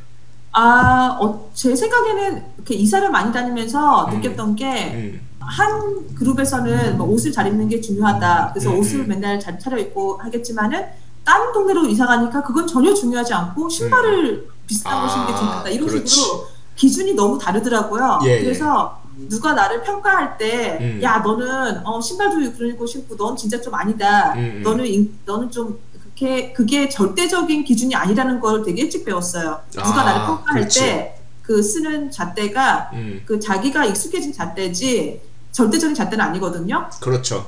[0.54, 4.13] 아, 어, 제 생각에는 이렇게 이사를 많이 다니면서 음.
[4.22, 8.52] 느꼈던 게 음, 한 그룹에서는 뭐 옷을 잘 입는 게 중요하다.
[8.54, 9.08] 그래서 음, 옷을 음.
[9.10, 10.86] 맨날 잘 차려입고 하겠지만은
[11.28, 15.70] 다른 동네로 이사 가니까 그건 전혀 중요하지 않고 신발을 비슷한 아, 거 신는 게 중요하다.
[15.72, 16.16] 이런 그렇지.
[16.16, 18.20] 식으로 기준이 너무 다르더라고요.
[18.24, 18.44] 예, 예.
[18.44, 21.02] 그래서 누가 나를 평가할 때, 음.
[21.04, 24.34] 야 너는 어, 신발도 그러고 싶고, 넌 진짜 좀 아니다.
[24.36, 24.62] 음, 음.
[24.63, 25.80] 너는 인- 너는 좀
[26.13, 29.60] 그게 그게 절대적인 기준이 아니라는 걸 되게 일찍 배웠어요.
[29.72, 30.68] 누가 아, 나를 평가할.
[30.70, 35.22] 때 그 쓰는 잣대가 음, 그 자기가 익숙해진 잣대지
[35.54, 36.90] 절대적인 잣대는 아니거든요.
[37.00, 37.48] 그렇죠.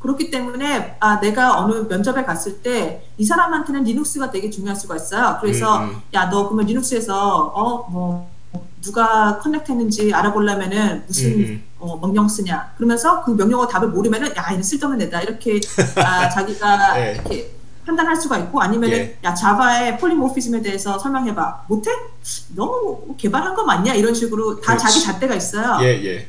[0.00, 5.36] 그렇기 때문에 아 내가 어느 면접에 갔을 때 이 사람한테는 리눅스가 되게 중요할 수가 있어요.
[5.42, 6.02] 그래서 음, 음.
[6.14, 8.30] 야너 그러면 리눅스에서 어뭐
[8.80, 11.64] 누가 커넥트했는지 알아보려면은 무슨 음, 음.
[11.80, 15.60] 어, 명령 쓰냐 그러면서 그 명령어 답을 모르면은 야 얘는 쓸데없는 애다 이렇게
[15.96, 17.12] 아, 자기가 네.
[17.16, 17.50] 이렇게
[17.84, 19.18] 판단할 수가 있고 아니면은 예.
[19.22, 21.90] 야 자바의 폴리모피즘에 대해서 설명해봐 못해
[22.56, 24.82] 너무 개발한 거 맞냐 이런 식으로 다 그렇지.
[24.86, 25.76] 자기 잣대가 있어요.
[25.82, 26.26] 예, 예.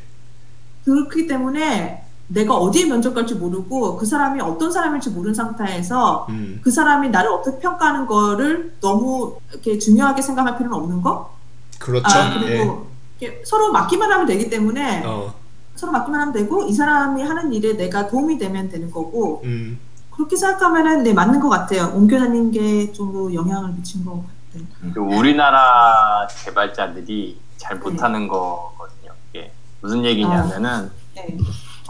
[0.84, 6.71] 그렇기 때문에 내가 어디에 면접 갈지 모르고 그 사람이 어떤 사람일지 모르는 상태에서 음, 그
[6.71, 11.33] 사람이 나를 어떻게 평가하는 거를 너무 이렇게 중요하게 생각할 필요는 없는 거.
[11.77, 12.05] 그렇죠.
[12.07, 12.39] 아 예.
[12.39, 12.87] 그리고
[13.19, 15.33] 이렇게 서로 맡기만 하면 되기 때문에 어,
[15.75, 19.77] 서로 맡기만 하면 되고 이 사람이 하는 일에 내가 도움이 되면 되는 거고 음,
[20.11, 21.91] 그렇게 생각하면은 네 맞는 것 같아요.
[21.93, 24.93] 옮겨 다닌 게좀더 영향을 미친 것 같아요.
[24.93, 29.11] 그 우리나라 개발자들이 잘 못하는 거거든요.
[29.29, 31.37] 이게 무슨 얘기냐면은 네.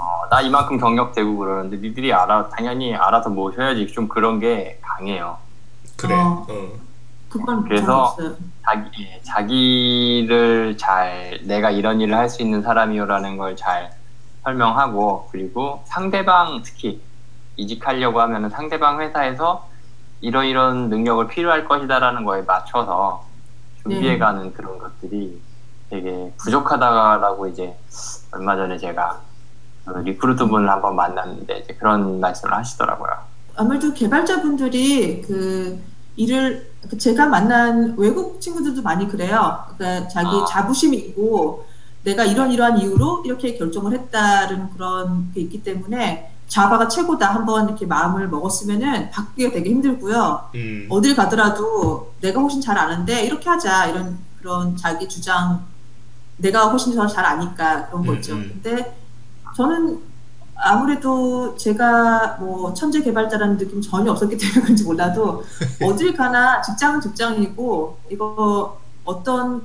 [0.01, 5.37] 어, 나 이만큼 경력되고 그러는데 니들이 알아 당연히 알아서 모셔야지 좀 그런 게 강해요.
[5.95, 6.15] 그래.
[6.15, 6.45] 어.
[6.49, 6.71] 어.
[7.29, 8.15] 그건 그래서-.
[8.63, 13.91] 자기 예, 자기를 잘 내가 이런 일을 할 수 있는 사람이요라는 걸 잘
[14.43, 16.99] 설명하고 그리고 상대방 특히
[17.57, 19.67] 이직하려고 하면은 상대방 회사에서
[20.19, 23.23] 이런 이런 능력을 필요할 것이다라는 거에 맞춰서
[23.83, 25.39] 준비해가는 그런 것들이
[25.89, 27.77] 되게 부족하다라고 이제
[28.31, 29.30] 얼마 전에 제가 그
[29.85, 33.09] recruit 분을 한번 만났는데 이제 그런 말씀을 하시더라고요.
[33.55, 35.81] 아무래도 개발자분들이 그
[36.15, 39.63] 일을 그 제가 만난 외국 친구들도 많이 그래요.
[39.77, 40.45] 그러니까 자기 아.
[40.45, 41.65] 자부심이 있고
[42.03, 47.85] 내가 이런 이러한 이유로 이렇게 결정을 했다는 그런 게 있기 때문에 자바가 최고다 한번 이렇게
[47.85, 50.49] 마음을 먹었으면은 바꾸기가 되게 힘들고요.
[50.55, 55.63] 음, 어딜 가더라도 내가 훨씬 잘 아는데 이렇게 하자 이런 그런 자기 주장
[56.37, 58.33] 내가 훨씬 더 잘 아니까 그런 음, 거죠.
[58.33, 58.59] 음.
[58.61, 58.97] 근데
[59.55, 59.99] 저는
[60.55, 65.43] 아무래도 제가 뭐 천재 개발자라는 느낌 전혀 없었기 때문에 그런지 몰라도
[65.83, 69.63] 어딜 가나 직장은 직장이고 이거 어떤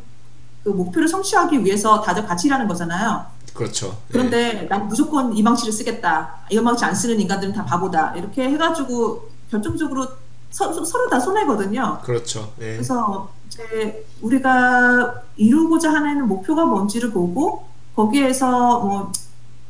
[0.64, 3.26] 그 목표를 성취하기 위해서 다들 같이 일하는 거잖아요.
[3.54, 3.88] 그렇죠.
[3.88, 4.12] 예.
[4.12, 6.34] 그런데 난 무조건 이 방식을 쓰겠다.
[6.50, 8.14] 이 방식 안 쓰는 인간들은 다 바보다.
[8.16, 10.06] 이렇게 해가지고 결정적으로
[10.50, 12.00] 서, 로 다 손해거든요.
[12.02, 12.52] 그렇죠.
[12.60, 12.72] 예.
[12.74, 19.12] 그래서 이제 우리가 이루고자 하는 목표가 뭔지를 보고 거기에서 뭐,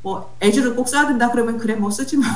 [0.06, 2.26] 뭐 애주를 꼭 써야 된다 그러면 그래 뭐 쓰지 뭐.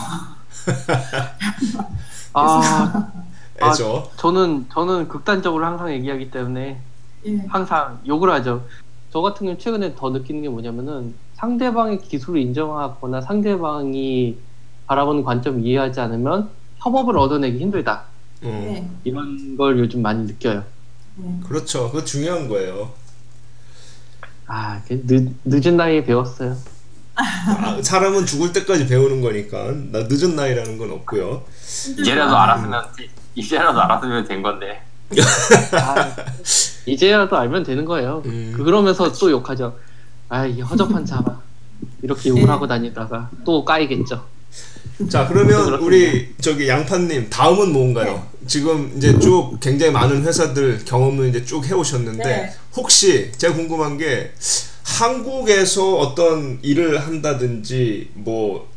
[2.34, 3.12] 아,
[3.60, 4.10] 아, 애죠.
[4.16, 6.80] 저는 저는 극단적으로 항상 얘기하기 때문에
[7.26, 7.36] 예.
[7.46, 8.64] 항상 욕을 하죠.
[9.12, 14.36] 저 같은 경우 최근에 더 느끼는 게 뭐냐면은 상대방의 기술을 인정하거나 상대방이
[14.88, 18.02] 바라보는 관점을 이해하지 않으면 협업을 얻어내기 힘들다.
[18.42, 18.48] 어.
[18.48, 18.90] 네.
[19.04, 20.64] 이런 걸 요즘 많이 느껴요.
[21.14, 21.38] 네.
[21.46, 21.88] 그렇죠.
[21.92, 22.90] 그거 중요한 거예요.
[24.48, 26.56] 아, 늦, 늦은 나이에 배웠어요.
[27.14, 31.44] 아, 사람은 죽을 때까지 배우는 거니까 나 늦은 나이라는 건 없고요.
[31.98, 32.84] 이제라도 알았으면
[33.34, 34.82] 이제라도 알았으면 된 건데.
[35.72, 36.16] 아,
[36.86, 38.22] 이제라도 알면 되는 거예요.
[38.26, 38.52] 음.
[38.56, 39.76] 그러면서 또 욕하죠.
[40.28, 41.40] 아, 이 허접한 자바.
[42.02, 42.48] 이렇게 욕을 네.
[42.48, 44.24] 하고 다니다가 또 까이겠죠.
[45.08, 45.74] 자 그러면.
[45.82, 48.26] 우리 저기 양파님 다음은 뭔가요?
[48.46, 52.54] 지금 이제 쭉 굉장히 많은 회사들 경험을 이제 쭉 해오셨는데 네.
[52.76, 54.32] 혹시 제가 궁금한 게
[54.90, 58.68] 한국에서 어떤 일을 한다든지 뭐,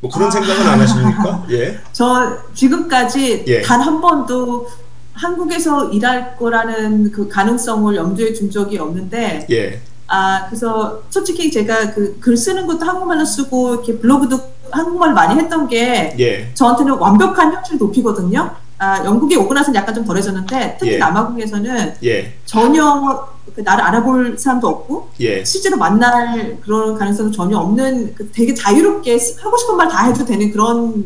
[0.00, 0.30] 뭐 그런 아.
[0.30, 1.46] 생각은 안 하십니까?
[1.50, 1.78] 예.
[1.92, 3.62] 저 지금까지 예.
[3.62, 4.68] 단 한 번도
[5.14, 9.80] 한국에서 일할 거라는 그 가능성을 염두에 둔 적이 없는데 예.
[10.08, 15.68] 아 그래서 솔직히 제가 그 글 쓰는 것도 한국말로 쓰고 이렇게 블로그도 한국말 많이 했던
[15.68, 16.50] 게 예.
[16.54, 18.50] 저한테는 완벽한 현실 높이거든요.
[18.78, 20.98] 아 영국에 오고 나서는 약간 좀 덜해졌는데 특히 예.
[20.98, 22.32] 남아공에서는 예.
[22.46, 25.44] 전혀 그 나를 알아볼 사람도 없고 예.
[25.44, 30.24] 실제로 만날 그런 가능성이 전혀 없는 그 되게 자유롭게 쓰- 하고 싶은 말 다 해도
[30.24, 31.04] 되는 그런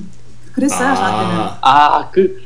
[0.53, 1.41] 그랬어요 저한테는.
[1.41, 2.43] 아, 아, 그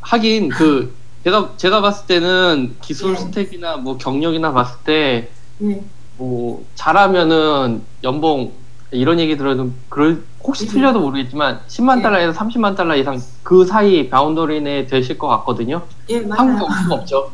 [0.00, 0.92] 하긴 그
[1.24, 3.18] 제가 제가 봤을 때는 기술 네.
[3.20, 5.28] 스택이나 뭐 경력이나 봤을 때
[5.62, 5.82] 예.
[6.16, 8.52] 뭐 잘하면은 연봉
[8.90, 10.68] 이런 얘기 들어도 그럴 혹시 음.
[10.70, 12.02] 틀려도 모르겠지만 10만 네.
[12.02, 15.82] 달러에서 30만 달러 이상 그 사이 boundary 내에 되실 것 같거든요.
[16.10, 16.92] 예, 한국에 맞아요.
[17.00, 17.30] 없죠.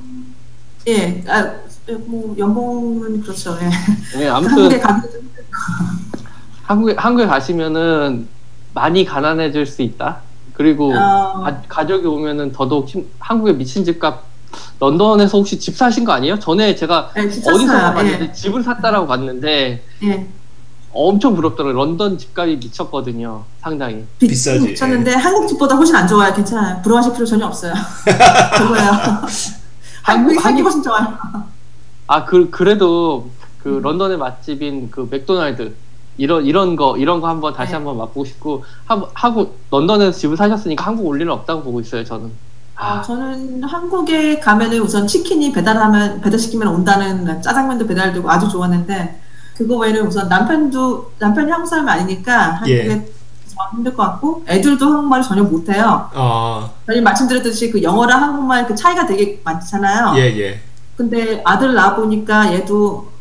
[0.88, 1.54] 예, 아,
[2.06, 3.56] 뭐 연봉은 그렇죠.
[3.60, 4.18] 예.
[4.18, 5.20] 네, 한국에 아무튼
[6.62, 8.26] 한국에 한국에 가시면은
[8.72, 10.18] 많이 가난해질 수 있다.
[10.54, 14.22] 그리고 어, 가, 가족이 오면은 더더욱 힘, 한국에 미친 집값
[14.80, 16.38] 런던에서 혹시 집 사신 거 아니에요?
[16.38, 17.94] 전에 제가 예, 집 어디서 샀어요.
[17.94, 20.26] 봤는데 집을 샀다라고 봤는데 예, 예.
[20.92, 21.76] 엄청 부럽더라고요.
[21.76, 23.44] 런던 집값이 미쳤거든요.
[23.60, 24.04] 상당히.
[24.18, 26.32] 비- 비싸지, 미쳤는데 한국 집보다 훨씬 안 좋아요.
[26.32, 26.80] 괜찮아요.
[26.82, 27.74] 부러워하실 필요 전혀 없어요.
[28.56, 28.90] 그거예요.
[30.02, 31.18] 한국이 한국- 살기 훨씬 좋아요.
[32.06, 33.30] 아, 그, 그래도
[33.62, 35.74] 그 런던의 맛집인 그 맥도날드
[36.16, 37.76] 이런 이런 거 이런 거 한번 다시 네.
[37.76, 42.30] 한번 맛보고 싶고 하, 하고 런던에서 집을 사셨으니까 한국 올 일은 없다고 보고 있어요 저는.
[42.76, 49.20] 어, 저는 한국에 가면은 우선 치킨이 배달하면 배달시키면 온다는 짜장면도 배달되고 아주 좋았는데
[49.56, 52.88] 그거 외에는 우선 남편도 남편이 한국 사람이 아니니까 예.
[52.88, 53.14] 한국에
[53.48, 56.10] 좀 힘들 것 같고 애들도 한국말을 전혀 못해요.
[56.12, 60.14] 아, 저희 말씀드렸듯이 그 영어랑 한국말 그 차이가 되게 많잖아요.
[60.16, 60.60] 예, 예.
[60.96, 63.12] 근데 아들 낳아 보니까 얘도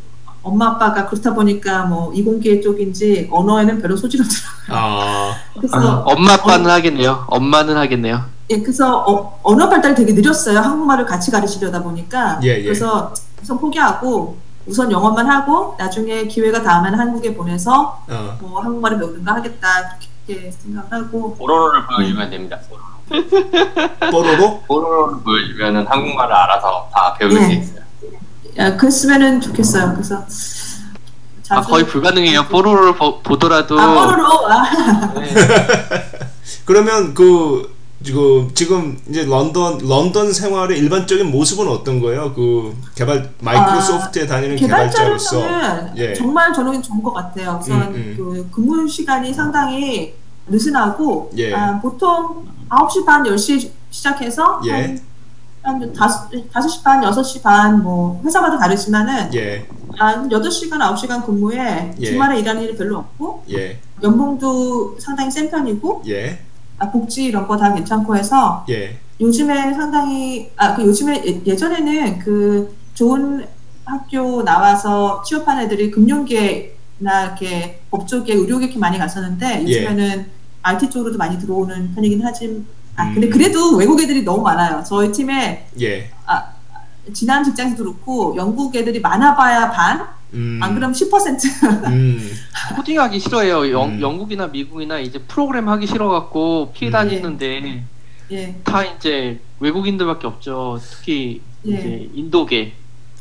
[0.43, 4.77] 엄마 아빠가 그렇다 보니까 뭐 이공계 쪽인지 언어에는 별로 소질이 없더라고요.
[4.77, 7.25] 아, 그래서 아, 엄마 아빠는 하겠네요.
[7.27, 8.25] 엄마는 하겠네요.
[8.49, 10.59] 예, 그래서 어, 언어 발달이 되게 느렸어요.
[10.59, 12.39] 한국말을 같이 가르치려다 보니까.
[12.43, 12.63] 예, 예.
[12.63, 18.37] 그래서 우선 포기하고 우선 영어만 하고 나중에 기회가 닿으면 한국에 보내서 어.
[18.41, 22.59] 뭐 한국말을 배우든가 하겠다 그렇게 생각하고 오로로를 보여주면 됩니다.
[24.11, 24.63] 뽀로로?
[24.67, 27.47] 오로로를 보여주면은 한국말을 알아서 다 배우게 네.
[27.47, 27.83] 돼 있어요.
[28.57, 29.93] 야, 그랬으면은 좋겠어요.
[29.93, 30.17] 그래서
[31.49, 32.47] 아 자주 거의 불가능해요.
[32.47, 35.33] 뽀로로를 보, 보더라도 아, 뽀로로 아, 네.
[36.65, 42.33] 그러면 그 지금 지금 이제 런던 런던 생활의 일반적인 모습은 어떤 거예요?
[42.33, 46.13] 그 개발 마이크로소프트에 다니는 개발자로서 예.
[46.13, 47.59] 정말 저는 좋은 것 같아요.
[47.61, 48.15] 우선 음, 음.
[48.17, 50.15] 그 근무 시간이 상당히
[50.47, 51.53] 느슨하고 예.
[51.53, 54.71] 아, 보통 9시 반, 10시 시작해서 예.
[54.71, 54.99] 한,
[55.61, 59.65] 한 5, 5시 반, 6시 반, 뭐 회사마다 다르지만은 예,
[59.97, 62.05] 한 8시간, 9시간 근무에 예.
[62.05, 66.39] 주말에 일하는 일이 별로 없고 예, 연봉도 상당히 센 편이고 예,
[66.79, 72.19] 아, 복지 이런 거 다 괜찮고 해서 예, 요즘에 상당히 아 그 요즘에 예- 예전에는
[72.19, 73.45] 그 좋은
[73.85, 76.72] 학교 나와서 취업한 애들이 금융계
[77.03, 79.61] 나 이렇게 법조계, 의료계 이렇게 많이 갔었는데 예.
[79.63, 80.25] 요즘에는
[80.63, 82.63] IT 쪽으로도 많이 들어오는 편이긴 하지.
[82.95, 83.31] 아 근데 음.
[83.31, 84.83] 그래도 외국 애들이 너무 많아요.
[84.87, 86.09] 저희 팀에 예.
[87.11, 91.87] 지난 직장에서도 그렇고 영국 애들이 많아봐야 반, 음, 안 그러면 10%.
[91.87, 92.31] 음,
[92.77, 93.71] 코딩하기 싫어해요.
[93.71, 94.01] 영, 음.
[94.01, 96.93] 영국이나 미국이나 이제 프로그램 하기 싫어갖고 피해 음.
[96.93, 97.83] 다니는데
[98.31, 100.79] 예, 다 이제 외국인들밖에 없죠.
[100.81, 101.73] 특히 예.
[101.73, 102.73] 이제 인도계.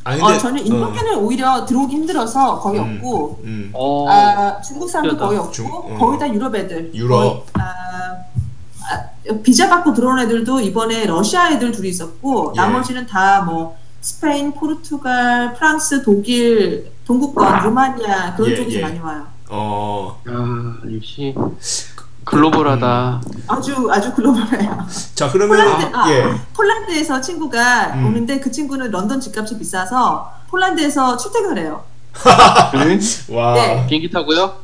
[0.05, 2.97] 아니 어, 저는 인도계는 어, 오히려 들어오기 힘들어서 거의 음.
[2.97, 5.17] 없고 음, 어, 아, 중국 사람도.
[5.17, 5.97] 거의 없고 중- 어.
[5.99, 6.91] 거의 다 유럽 애들.
[6.95, 7.47] 유럽.
[7.55, 8.17] 거의, 아,
[8.91, 12.61] 아, 비자 받고 들어온 애들도 이번에 러시아 애들 둘이 있었고 예.
[12.61, 18.83] 나머지는 다 뭐 스페인, 포르투갈, 프랑스, 독일, 동구권, 루마니아 그런 예, 쪽에서 예.
[18.83, 19.25] 많이 와요.
[19.49, 20.33] 어, 야,
[20.97, 21.33] 역시
[22.25, 23.21] 글로벌하다.
[23.49, 24.87] 아주 아주 글로벌해요.
[25.15, 28.07] 자 그러면 폴란드, 아, 예, 폴란드에서 친구가 음.
[28.07, 31.85] 오는데 그 친구는 런던 집값이 비싸서 폴란드에서 출퇴근을 해요.
[33.31, 33.87] 와, 네.
[33.89, 34.55] 비행기 타고요?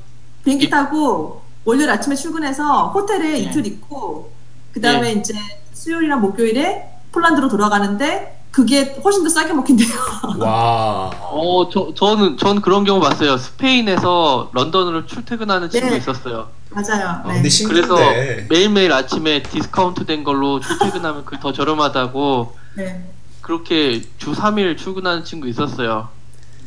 [0.44, 3.38] 비행기 이- 타고 월요일 아침에 출근해서 호텔에 네.
[3.40, 4.31] 이틀 있고
[4.73, 5.35] 그 다음에 이제
[5.73, 9.88] 수요일이나 목요일에 폴란드로 돌아가는데 그게 훨씬 더 싸게 먹힌대요.
[10.40, 13.37] 와, 어, 저, 저는, 전 그런 경우 봤어요.
[13.37, 15.96] 스페인에서 런던으로 출퇴근하는 친구 네.
[15.98, 16.48] 있었어요.
[16.70, 17.08] 맞아요.
[17.08, 17.34] 아, 네.
[17.42, 23.04] 근데 그래서 신기한데, 매일매일 아침에 디스카운트 된 걸로 출퇴근하면 그 더 저렴하다고 네.
[23.40, 26.08] 그렇게 주 3일 출근하는 친구 있었어요.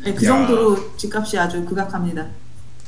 [0.03, 0.29] 네, 그 야.
[0.29, 2.25] 정도로 집값이 아주 극악합니다.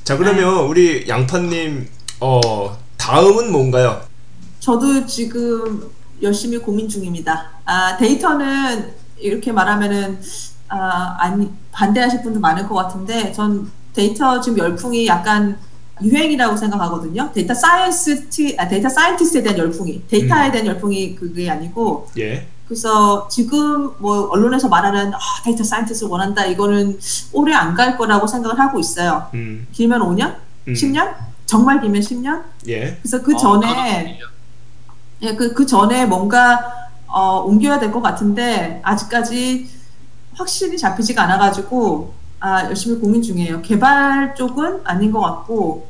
[0.03, 1.87] 자 그러면 우리 양파님
[2.19, 4.01] 어 다음은 뭔가요?
[4.59, 5.83] 저도 지금
[6.23, 7.49] 열심히 고민 중입니다.
[7.65, 10.19] 아, 데이터는 이렇게 말하면은
[10.69, 15.57] 아, 아니 반대하실 분도 많을 것 같은데 전 데이터 지금 열풍이 약간
[16.01, 17.29] 유행이라고 생각하거든요.
[17.33, 20.51] 데이터 사이언스티, 아, data scientist에 대한 열풍이 데이터에 음.
[20.51, 26.97] 대한 열풍이 그게 아니고 예, 그래서 지금 뭐 언론에서 말하는 아, data scientist 원한다 이거는
[27.33, 29.27] 오래 안 갈 거라고 생각을 하고 있어요.
[29.35, 30.35] 음, 길면 5년,
[30.67, 30.73] 음.
[30.73, 31.13] 10년,
[31.45, 32.41] 정말 길면 10년.
[32.69, 34.19] 예, 그래서 그 어, 전에
[35.23, 39.69] 예, 그, 그 전에 뭔가, 어, 옮겨야 될 것 같은데, 아직까지
[40.35, 43.61] 확실히 잡히지가 않아가지고, 아, 열심히 고민 중이에요.
[43.61, 45.87] 개발 쪽은 아닌 것 같고,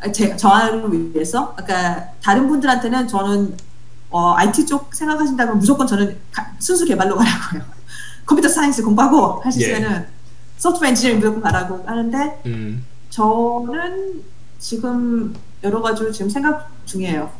[0.00, 3.56] 아, 제, 저를 위해서, 그러니까, 다른 분들한테는 저는,
[4.10, 7.62] 어, IT 쪽 생각하신다면 무조건 저는 가- 순수 개발로 가라고요.
[8.26, 10.06] computer science 공부하고 할수 예.
[10.58, 14.22] software engineering 무조건 가라고 하는데, 음, 저는
[14.58, 17.30] 지금 여러 가지로 지금 생각 중이에요.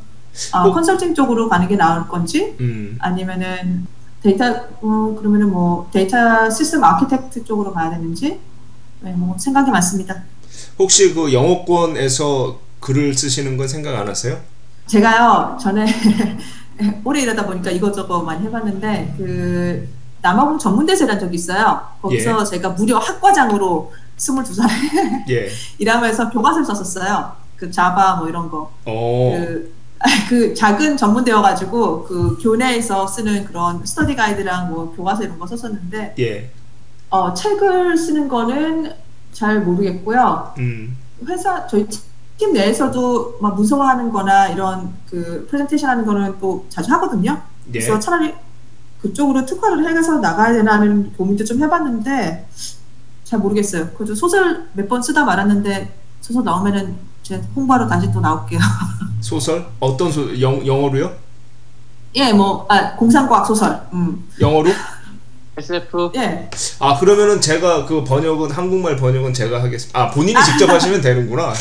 [0.52, 3.86] 아, 뭐- 컨설팅 쪽으로 가는 게 나을 건지 음, 아니면은
[4.22, 4.44] 데이터
[4.80, 8.38] 어, 그러면은 뭐 data system architect 쪽으로 가야 되는지
[9.00, 10.22] 네, 뭐 생각이 많습니다.
[10.78, 14.38] 혹시 그 영어권에서 글을 쓰시는 건 생각 안 하세요?
[14.86, 15.86] 제가요 전에
[17.04, 19.88] 오래 일하다 보니까 이것저것 많이 해봤는데 그
[20.22, 21.80] 남아공 전문대에서 일한 적이 있어요.
[22.00, 24.68] 거기서 제가 무려 학과장으로 22살에
[25.30, 27.32] 예, 일하면서 교과서를 썼었어요.
[27.56, 28.70] 그 자바 뭐 이런 거.
[28.86, 29.72] 어, 그,
[30.28, 36.14] 그 작은 전문대여 가지고 그 교내에서 쓰는 그런 스터디 가이드랑 뭐 교과서 이런 거 썼었는데
[36.18, 36.50] 예,
[37.10, 38.92] 어, 책을 쓰는 거는
[39.32, 40.54] 잘 모르겠고요.
[40.58, 40.96] 음.
[41.28, 41.86] 회사 저희
[42.36, 47.40] 팀 내에서도 막 무서워하는 거나 이런 그 프레젠테이션 하는 거는 또 자주 하거든요.
[47.68, 47.72] 예.
[47.72, 48.34] 그래서 차라리
[49.00, 52.48] 그쪽으로 특화를 해서 나가야 되나는 고민도 좀 해봤는데
[53.24, 53.90] 잘 모르겠어요.
[53.96, 58.60] 그래도 소설 몇 번 쓰다 말았는데 소설 나오면은 제 홍보하러 다시 또 나올게요.
[59.20, 59.66] 소설?
[59.80, 61.14] 어떤 소 영, 영어로요?
[62.16, 63.80] 예, 뭐 아, 공상과학 소설.
[63.92, 64.70] 음, 영어로?
[65.56, 66.48] SF 예.
[66.78, 69.98] 아 그러면은 제가 그 번역은 한국말 번역은 제가 하겠습니다.
[70.00, 71.52] 아 본인이 직접 하시면 되는구나.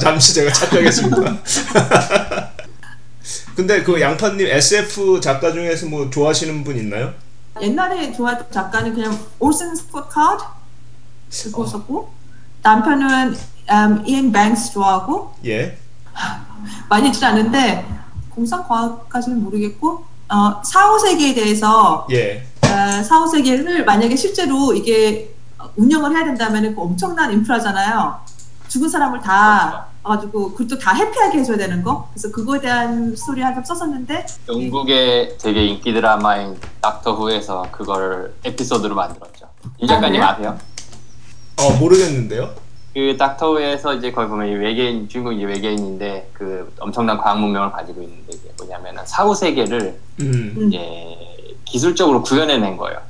[0.00, 1.38] 잠시 제가 찾아겠습니다.
[3.54, 7.12] 근데 그 양파님 SF 작가 중에서 뭐 좋아하시는 분 있나요?
[7.60, 10.42] 옛날에 좋아했던 작가는 그냥 올슨 스포카드
[11.28, 12.10] 쓰고 있었고
[12.62, 13.36] 남편은
[13.70, 15.78] 음, 이엔 뱅스 좋아하고 예.
[16.88, 17.86] 많이 읽지 않는데
[18.30, 22.46] 공상과학까지는 모르겠고 어, 사후세계에 대해서 예.
[22.62, 25.34] 어, 사후세계를 만약에 실제로 이게
[25.76, 28.20] 운영을 해야 된다면 그 엄청난 인프라잖아요.
[28.68, 32.08] 죽은 사람을 다 와가지고 그것도 다 해피하게 해줘야 되는 거.
[32.12, 39.46] 그래서 그거에 대한 스토리 한점 썼었는데 영국의 되게 인기 드라마인 닥터 후에서 그걸 에피소드로 만들었죠.
[39.78, 40.30] 이 작가님 아?
[40.30, 40.58] 아세요?
[41.58, 42.54] 어 모르겠는데요.
[42.94, 48.02] 그 닥터 후에서 이제 거기 보면 이 외계인 주인공이 외계인인데 그 엄청난 과학 문명을 가지고
[48.02, 50.54] 있는데 이게 뭐냐면은 사후 세계를 음.
[50.56, 51.16] 음, 이제
[51.64, 53.00] 기술적으로 구현해낸 거예요.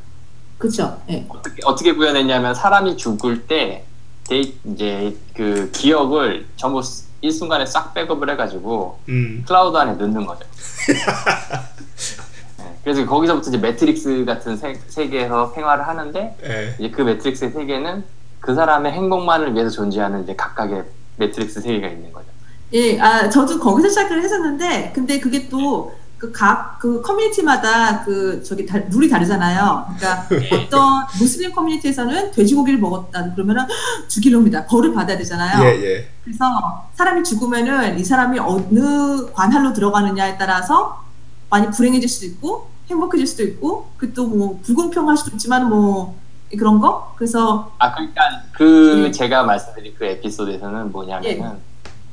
[0.59, 1.01] 그렇죠.
[1.11, 1.27] 예.
[1.29, 3.85] 어떻게 어떻게 구현했냐면 사람이 죽을 때
[4.25, 6.81] 데이, 이제 그 기억을 전부
[7.21, 9.45] 일순간에 싹 백업을 해가지고 음.
[9.47, 10.45] 클라우드 안에 넣는 거죠.
[10.89, 10.95] 네,
[12.85, 16.77] 그래서 거기서부터 이제 매트릭스 같은 세, 세계에서 생활을 하는데 예.
[16.79, 18.05] 이제 그 매트릭스 세계는
[18.43, 20.85] 그 사람의 행복만을 위해서 존재하는 이제 각각의
[21.17, 22.27] 매트릭스 세계가 있는 거죠.
[22.73, 28.67] 예, 아, 저도 거기서 시작을 했었는데, 근데 그게 또, 그 각, 그 커뮤니티마다 그, 저기,
[28.67, 29.87] 다, 룰이 다르잖아요.
[29.97, 30.27] 그러니까
[30.57, 33.33] 어떤 무슬림 커뮤니티에서는 돼지고기를 먹었다.
[33.35, 33.65] 그러면은
[34.09, 34.67] 죽이려옵니다.
[34.67, 35.65] 벌을 받아야 되잖아요.
[35.65, 36.09] 예 예.
[36.25, 41.05] 그래서 사람이 죽으면은 이 사람이 어느 관할로 들어가느냐에 따라서
[41.51, 46.17] 많이 불행해질 수도 있고, 행복해질 수도 있고, 그 또 뭐, 불공평할 수도 있지만 뭐,
[46.59, 47.13] 그런 거?
[47.17, 49.11] 그래서, 아 그러니까 그 예.
[49.11, 51.59] 제가 말씀드린 그 에피소드에서는 뭐냐면은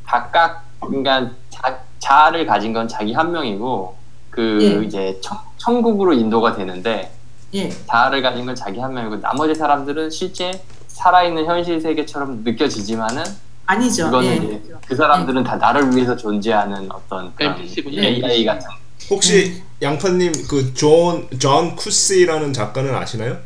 [0.05, 3.95] 각각 그러니까 자, 자아를 가진 건 자기 한 명이고
[4.29, 4.85] 그 예.
[4.85, 7.11] 이제 천, 천국으로 인도가 되는데
[7.53, 13.23] 예, 자아를 가진 건 자기 한 명이고 나머지 사람들은 실제 살아있는 현실 세계처럼 느껴지지만은
[13.65, 14.07] 아니죠.
[14.07, 14.61] 이거는 예.
[14.87, 17.33] 그 사람들은 다 나를 위해서 존재하는 어떤.
[17.39, 18.67] AI 같은
[19.09, 23.37] 혹시 양파님 그 존 존 쿳시라는 작가는 아시나요?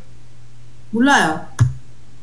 [0.94, 1.44] 몰라요.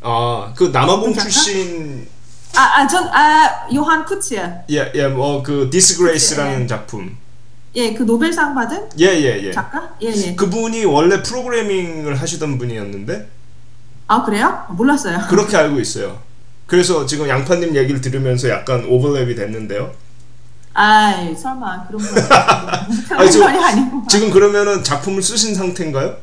[0.02, 1.30] 아 그 남아공 작가?
[1.30, 2.08] 출신
[2.56, 4.64] 아, 아, 전, 아, 요한 쿠치야.
[4.70, 6.68] 예 예 뭐 그 Disgrace라는 네.
[6.68, 7.18] 작품
[7.76, 9.90] 예, 그 노벨상 받은 예 예 예 작가?
[10.02, 10.36] 예, 예.
[10.36, 13.28] 그분이 원래 프로그래밍을 하시던 분이었는데
[14.08, 14.66] 아, 그래요?
[14.70, 15.20] 몰랐어요.
[15.30, 16.20] 그렇게 알고 있어요.
[16.68, 19.92] 그래서 지금 양파님 얘기를 들으면서 약간 오버랩이 됐는데요.
[20.74, 22.08] 아이, 설마, 그런 거.
[23.16, 24.04] 아니, 건 아니고.
[24.10, 26.16] 지금 그러면은 작품을 쓰신 상태인가요?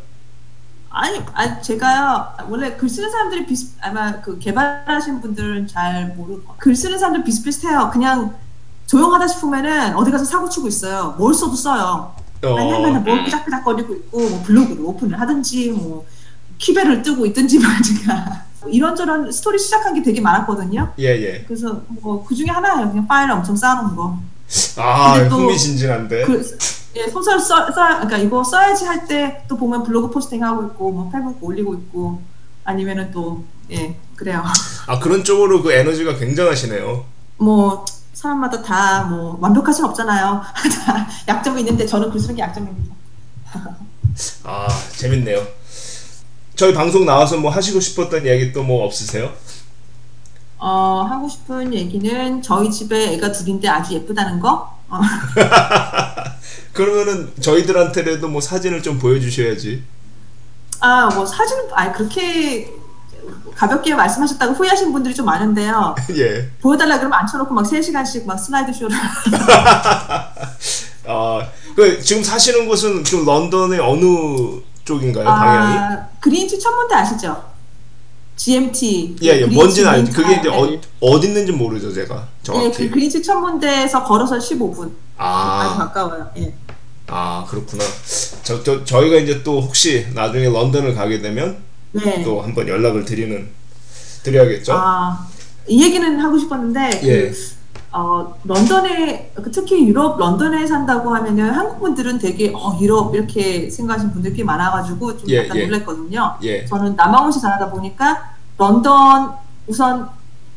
[1.01, 6.75] 아니, 아니, 제가요, 원래 글 쓰는 사람들이 비슷, 아마 그 개발하신 분들은 잘 모르고, 글
[6.75, 7.91] 쓰는 사람들 비슷비슷해요.
[7.93, 8.35] 그냥
[8.87, 11.15] 조용하다 싶으면은 어디 가서 사고 치고 있어요.
[11.17, 12.15] 뭘 써도 써요.
[12.43, 16.05] 아니면 뭘 삐작삐작거리고 있고, 뭐 블로그를 오픈을 하든지, 뭐,
[16.59, 18.49] 키베를 뜨고 있든지 말든가.
[18.67, 20.95] 이런저런 스토리 시작한 게 되게 많았거든요.
[20.99, 21.45] 예예.
[21.47, 22.89] 그래서 뭐 그 중에 하나예요.
[22.91, 24.19] 그냥 파일을 엄청 쌓아놓은 거.
[24.79, 26.25] 아 흥미진진한데.
[26.25, 26.59] 그
[26.99, 30.91] 예, 소설 써, 써 그러니까 이거 써야지 할 때 또 보면 블로그 포스팅 하고 있고
[30.93, 32.21] 뭐 페이북 올리고 있고
[32.65, 34.43] 아니면은 또 예 그래요.
[34.87, 37.05] 아 그런 쪽으로 그 에너지가 굉장하시네요.
[37.39, 37.85] 뭐
[38.15, 40.43] 사람마다 다 뭐 완벽할 순 없잖아요.
[40.87, 42.95] 다 약점이 있는데 저는 글 쓰는 게 약점입니다.
[44.45, 45.47] 아 재밌네요.
[46.57, 49.33] 저희 방송 나와서 뭐 하시고 싶었던 얘기 또 뭐 없으세요?
[50.59, 54.78] 어 하고 싶은 얘기는 저희 집에 애가 둘인데 아주 예쁘다는 거.
[54.91, 55.01] 어,
[56.73, 59.83] 그러면은 저희들한테라도 뭐 사진을 좀 보여주셔야지.
[60.81, 62.73] 아 뭐 사진은 아 그렇게
[63.57, 65.95] 가볍게 말씀하셨다고 후회하신 분들이 좀 많은데요.
[66.17, 66.49] 예.
[66.63, 68.97] 보여달라 그러면 앉혀놓고 막 3시간씩 막 슬라이드 쇼를
[71.07, 75.77] 아 그 지금 사시는 곳은 좀 런던의 어느 쪽인가요 방향이?
[75.79, 77.41] 아, 그린치 천문대 아시죠?
[78.39, 79.17] GMT.
[79.21, 80.13] 예예 그린치 뭔지는 알지.
[80.13, 80.57] 그게 이제 네.
[80.57, 82.89] 어, 어디 있는지 모르죠 제가 예, 정확히.
[82.89, 84.91] 그 그린치 천문대에서 걸어서 15분.
[85.19, 86.31] 아주 아, 가까워요.
[86.39, 86.55] 예.
[87.09, 87.85] 아 그렇구나.
[88.45, 91.59] 저, 저 저희가 이제 또 혹시 나중에 런던을 가게 되면
[91.93, 92.23] 네.
[92.23, 93.49] 또 한번 연락을 드리는
[94.23, 94.73] 드려야겠죠.
[94.75, 95.27] 아,
[95.67, 97.29] 이 얘기는 하고 싶었는데 예.
[97.31, 97.58] 그
[97.93, 104.13] 어, 런던에 그 특히 유럽 런던에 산다고 하면은 한국 분들은 되게 어, 유럽 이렇게 생각하시는
[104.13, 105.67] 분들이 많아가지고 좀 예, 약간 예.
[105.67, 106.37] 놀랐거든요.
[106.43, 106.67] 예.
[106.67, 109.33] 저는 남아공시 잘하다 보니까 런던
[109.67, 110.09] 우선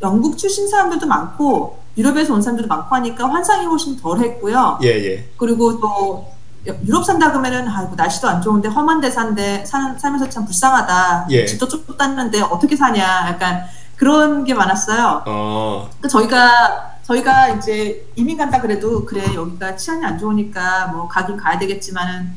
[0.01, 4.79] 영국 출신 사람들도 많고 유럽에서 온 사람들도 많고 하니까 환상이 훨씬 덜했고요.
[4.83, 5.29] 예, 예.
[5.37, 6.27] 그리고 또
[6.67, 11.27] 여- 유럽 산다 그러면은 아이고 날씨도 안 좋은데 험한 데 산데 산, 살면서 참 불쌍하다.
[11.29, 11.45] 예.
[11.45, 13.03] 집도 좁다는데 어떻게 사냐.
[13.29, 13.63] 약간
[13.95, 15.23] 그런 게 많았어요.
[15.27, 21.37] 어, 그 저희가 저희가 이제 이민 간다 그래도 그래 여기가 치안이 안 좋으니까 뭐 가긴
[21.37, 22.33] 가야 되겠지만은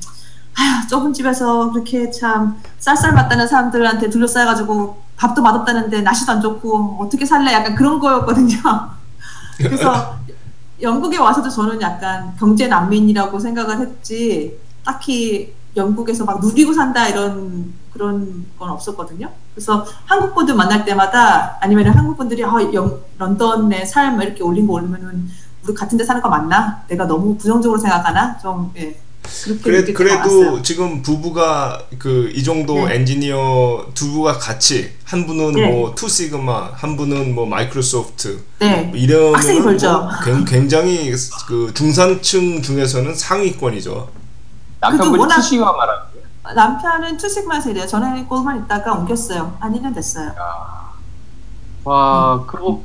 [0.56, 7.24] 아휴 좁은 집에서 그렇게 참 쌀쌀 맞다는 사람들한테 둘러싸여가지고 밥도 맛없다는데 날씨도 안 좋고 어떻게
[7.24, 8.56] 살래 약간 그런 거였거든요.
[9.58, 10.18] 그래서
[10.80, 18.46] 영국에 와서도 저는 약간 경제 난민이라고 생각을 했지 딱히 영국에서 막 누리고 산다 이런 그런
[18.58, 19.30] 건 없었거든요.
[19.54, 24.74] 그래서 한국 분들 만날 때마다 아니면 한국 분들이 아, 영, 런던의 삶 이렇게 올린 거
[24.74, 25.28] 올리면은
[25.66, 26.82] 우리 같은 데 사는 거 맞나?
[26.88, 28.36] 내가 너무 부정적으로 생각하나?
[28.38, 28.96] 좀 예.
[29.62, 30.60] 그래, 그래도.
[30.60, 32.96] 지금 부부가 그 이 정도 네.
[32.96, 35.70] 엔지니어 부부가 같이 한 분은 네.
[35.70, 38.92] 뭐 Two Sigma, 한 분은 뭐 마이크로소프트 네.
[38.94, 40.08] 이러면 빡세게 벌죠.
[40.46, 41.10] 굉장히
[41.46, 44.10] 그 중산층 중에서는 상위권이죠.
[44.80, 46.02] 남편분이 워낙- 투시가 말하는
[46.54, 47.86] 남편은 투식만 세대요.
[47.86, 49.56] 저는 골만 있다가 옮겼어요.
[49.60, 50.32] 한 1년 됐어요.
[51.84, 52.80] 와 그거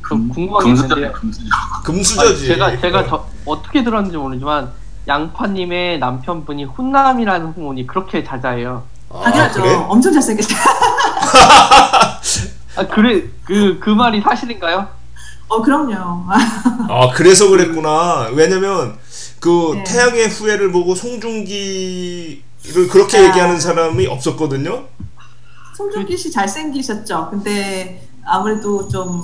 [0.00, 1.12] 그 궁금한 게 금수저 있는데요.
[1.12, 1.48] 금수저.
[1.84, 2.46] 금수저지.
[2.46, 4.70] 제가 제가 저, 어떻게 들었는지 모르지만
[5.08, 8.84] 양파님의 남편분이 훈남이라는 후문이 그렇게 자자해요.
[9.10, 9.62] 아, 당연하죠.
[9.62, 9.74] 그래?
[9.74, 10.58] 엄청 잘생겼어요.
[12.76, 14.88] 아 그래 그그 말이 사실인가요?
[15.48, 16.24] 어, 그럼요.
[16.88, 18.28] 아 그래서 그랬구나.
[18.32, 18.98] 왜냐면
[19.40, 19.84] 그 네.
[19.84, 22.42] 태양의 후예를 보고 송중기를
[22.72, 23.28] 그렇게 아.
[23.28, 24.84] 얘기하는 사람이 없었거든요.
[25.76, 27.28] 송중기 씨 잘생기셨죠.
[27.30, 29.22] 근데 아무래도 좀,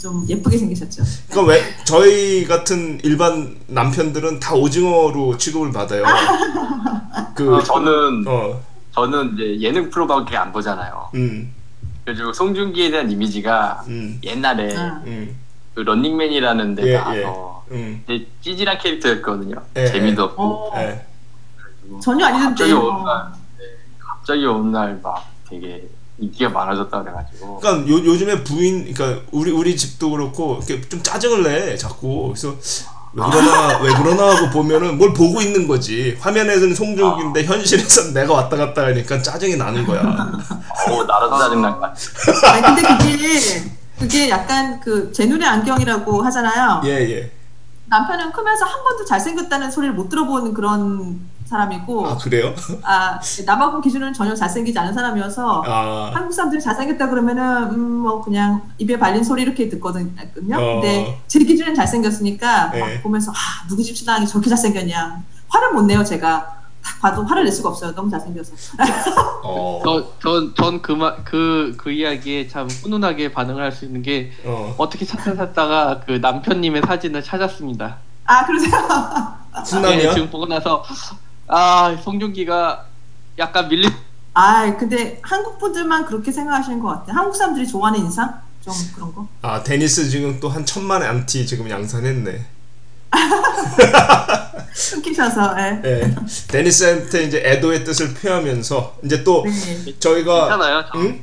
[0.00, 1.02] 좀 예쁘게 생기셨죠.
[1.28, 6.04] 그러니까 왜 저희 같은 일반 남편들은 다 오징어로 취급을 받아요.
[7.34, 8.60] 그 어, 저는 어,
[8.92, 11.08] 저는 이제 예능 프로밖에 안 보잖아요.
[11.14, 11.52] 음,
[12.04, 15.02] 그래가지고 송중기에 대한 이미지가 음, 옛날에 아.
[15.06, 15.36] 음,
[15.74, 18.04] 그 런닝맨이라는 데 예, 나와서 음,
[18.42, 19.56] 찌질한 캐릭터였거든요.
[19.76, 20.42] 예, 재미도 없고.
[20.42, 21.08] 어,
[21.96, 22.00] 예.
[22.00, 22.48] 전혀 아니던데.
[22.48, 22.80] 갑자기 어.
[22.94, 23.64] 어느 날, 네,
[23.98, 27.60] 갑자기 어느 날막 되게 인기가 많아졌다 그래가지고.
[27.60, 32.28] 그러니까 요, 요즘에 부인, 그러니까 우리 우리 집도 그렇고 이렇게 좀 짜증을 내 자꾸.
[32.28, 32.48] 그래서
[33.14, 36.16] 왜 그러나 왜 그러나 하고 보면은 뭘 보고 있는 거지.
[36.20, 40.00] 화면에서는 송중기인데 현실에서는 내가 왔다 갔다 하니까 짜증이 나는 거야.
[40.88, 42.52] 어우 나라도 짜증 날 것 같아.
[42.52, 46.82] 아니, 근데 그게, 그게 약간 그, 제 눈의 안경이라고 하잖아요.
[46.84, 47.32] 예 예.
[47.86, 51.18] 남편은 크면서 한 번도 잘생겼다는 소리를 못 들어보는 그런
[51.48, 52.54] 사람이고, 아 그래요?
[52.82, 58.62] 아, 남아공 기준으로는 전혀 잘생기지 않은 사람이어서, 아 한국 사람들이 잘생겼다 그러면은 음 뭐 그냥
[58.78, 60.12] 입에 발린 소리 이렇게 듣거든요.
[60.56, 60.74] 어.
[60.80, 62.80] 근데 제 기준엔 잘생겼으니까 네.
[62.80, 67.42] 막 보면서 아 누구 집 신랑이 저렇게 잘생겼냐 화를 못 내요 제가 딱 봐도 화를
[67.42, 68.52] 낼 수가 없어요 너무 잘생겨서
[69.42, 69.82] 어.
[70.22, 74.74] 저전전그그 그 그 이야기에 참 훈훈하게 반응을 할수 있는 게 어.
[74.78, 77.96] 어떻게 찾다 찾다가 그 남편님의 사진을 찾았습니다.
[78.26, 78.70] 아 그러세요?
[79.66, 80.08] 훈남이야?
[80.08, 80.84] 네, 지금 보고 나서
[81.48, 82.84] 아 송중기가
[83.38, 83.90] 약간 밀린
[84.34, 87.16] 아 근데 한국 분들만 그렇게 생각하시는 것 같아요.
[87.16, 89.26] 한국 사람들이 좋아하는 인상 좀 그런 거.
[89.42, 92.46] 아 데니스 지금 또 한 천만의 안티 지금 양산했네.
[94.74, 95.80] 숨기셔서 예.
[95.84, 96.14] 예.
[96.48, 99.98] 데니스한테 이제 애도의 뜻을 표하면서 이제 또 네.
[99.98, 100.84] 저희가 괜찮아요.
[100.92, 101.20] 저, 응?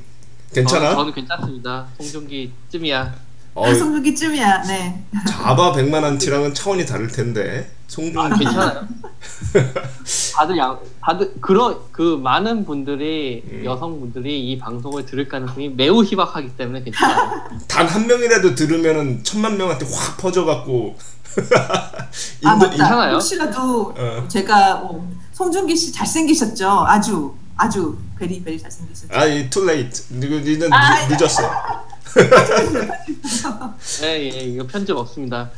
[0.53, 0.89] 괜찮아?
[0.89, 1.85] 저, 저는 괜찮습니다.
[1.97, 3.13] 송중기 쯤이야.
[3.55, 4.63] 어, 송중기쯤이야.
[4.63, 5.03] 네.
[5.29, 8.85] 자바 백만 안티랑은 차원이 다를 텐데 아, 송중기 괜찮아요.
[10.35, 13.63] 다들 양 다들 그런 그 많은 분들이 음.
[13.65, 17.41] 여성분들이 이 방송을 들을 가능성이 매우 희박하기 때문에 괜찮아요.
[17.69, 20.97] 단 한 명이라도 들으면은 천만 명한테 확 퍼져갖고
[21.55, 22.69] 아 인도- 맞다.
[22.71, 23.13] 괜찮아요?
[23.15, 24.25] 혹시라도 어.
[24.27, 26.69] 제가 어, 송중기 씨 잘생기셨죠?
[26.87, 29.13] 아주 아주 베리 베리 잘생기셨죠?
[29.17, 31.41] 아이 too late 니는 니는 아, 늦- 늦었어
[34.01, 35.51] 네, 예, 이거 편집 없습니다.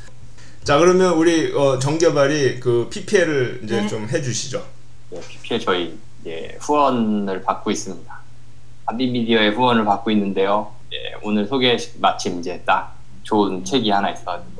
[0.63, 3.87] 자 그러면 우리 어, 정개발이 그 PPL을 이제 네.
[3.87, 4.65] 좀 해주시죠
[5.11, 8.17] 네, PPL 저희 예, 후원을 받고 있습니다.
[8.85, 10.73] 한빛미디어의 후원을 받고 있는데요.
[10.93, 14.57] 예, 오늘 소개 마침 이제 딱 좋은 책이 하나 있어가지고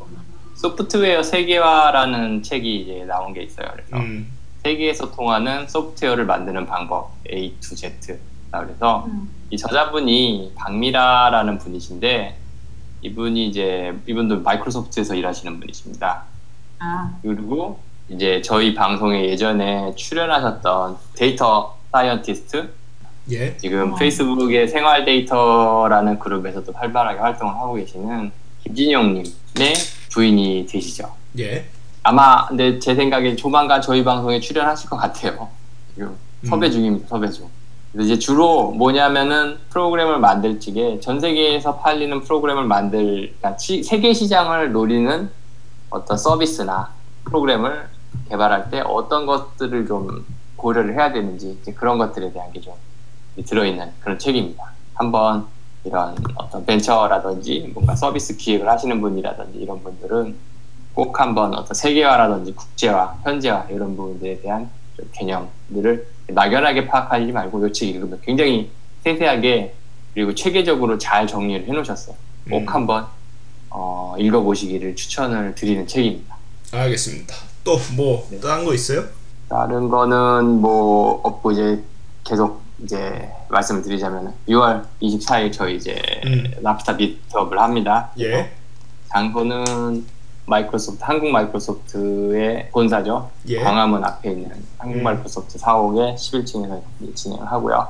[0.58, 3.68] 소프트웨어 세계화라는 책이 이제 나온 게 있어요.
[3.74, 4.32] 그래서 음.
[4.64, 8.20] 세계에서 통하는 소프트웨어를 만드는 방법 A to Z.
[8.52, 9.30] 그래서 음.
[9.50, 12.38] 이 저자분이 박미라라는 분이신데
[13.02, 16.24] 이분이 이제 이분도 마이크로소프트에서 일하시는 분이십니다.
[16.80, 17.80] 아 그리고
[18.10, 22.74] 이제 저희 방송에 예전에 출연하셨던 data scientist
[23.32, 23.96] 예 지금 어.
[23.96, 28.32] 페이스북의 생활 데이터라는 그룹에서도 활발하게 활동을 하고 계시는
[28.64, 29.74] 김진영님의
[30.12, 31.14] 부인이 되시죠.
[31.40, 31.66] 예.
[32.04, 35.50] 아마 근데 제 생각에 조만간 저희 방송에 출연하실 것 같아요.
[35.94, 36.72] 지금 섭외 음.
[36.72, 37.08] 중입니다.
[37.08, 37.50] 섭외 중.
[38.00, 44.72] 이제 주로 뭐냐면은 프로그램을 만들 적에 전 세계에서 팔리는 프로그램을 만들 그러니까 시- 세계 시장을
[44.72, 45.32] 노리는
[45.90, 46.94] 어떤 서비스나
[47.26, 47.90] 프로그램을
[48.30, 50.26] 개발할 때 어떤 것들을 좀
[50.56, 52.74] 고려를 해야 되는지 이제 그런 것들에 대한 게 좀
[53.46, 54.64] 들어있는 그런 책입니다.
[54.96, 55.46] 한번
[55.84, 60.36] 이런 어떤 벤처라든지 뭔가 서비스 기획을 하시는 분이라든지 이런 분들은
[60.94, 67.90] 꼭 한번 어떤 세계화라든지 국제화, 현재화 이런 부분들에 대한 좀 개념들을 막연하게 파악하지 말고 이책
[67.90, 68.70] 읽으면 굉장히
[69.04, 69.74] 세세하게
[70.14, 72.16] 그리고 체계적으로 잘 정리를 해놓으셨어요.
[72.50, 72.68] 꼭 음.
[72.68, 73.06] 한번
[73.70, 76.36] 어, 읽어보시기를 추천을 드리는 책입니다.
[76.72, 77.36] 알겠습니다.
[77.64, 78.40] 또뭐 네.
[78.40, 79.06] 다른 거 있어요?
[79.50, 81.84] 다른 거는 뭐 없고 이제
[82.24, 86.52] 계속 이제 말씀을 드리자면 6월 24일 저희 이제 음.
[86.62, 88.12] 랍스타 미트업을 합니다.
[88.20, 88.52] 예.
[89.10, 90.06] 장소는
[90.48, 93.30] 마이크로소프트 한국 마이크로소프트의 본사죠.
[93.50, 93.62] 예.
[93.62, 95.04] 광화문 앞에 있는 한국 음.
[95.04, 97.88] 마이크로소프트 4옥의 11층에서 진행을 하고요.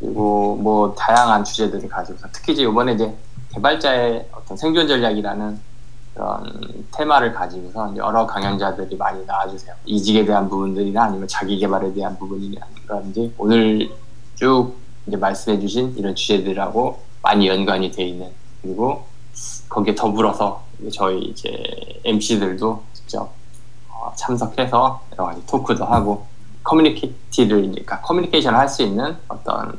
[0.00, 3.14] 그리고 뭐 다양한 주제들을 가지고서 특히 이제 이번에 이제
[3.52, 5.60] 개발자의 어떤 생존 전략이라는
[6.14, 9.74] 그런 테마를 가지고서 여러 강연자들이 많이 나와주세요.
[9.84, 13.90] 이직에 대한 부분들이나 아니면 자기 개발에 대한 부분이라든지 오늘
[14.36, 14.74] 쭉
[15.06, 18.30] 이제 말씀해주신 이런 주제들하고 많이 연관이 돼 있는
[18.62, 19.04] 그리고
[19.68, 21.50] 거기에 더불어서 저희 이제
[22.04, 23.32] MC들도 직접
[23.88, 26.26] 어, 참석해서 여러 가지 토크도 하고
[26.62, 29.78] 커뮤니케이티를 그러니까 커뮤니케이션을 할 수 있는 어떤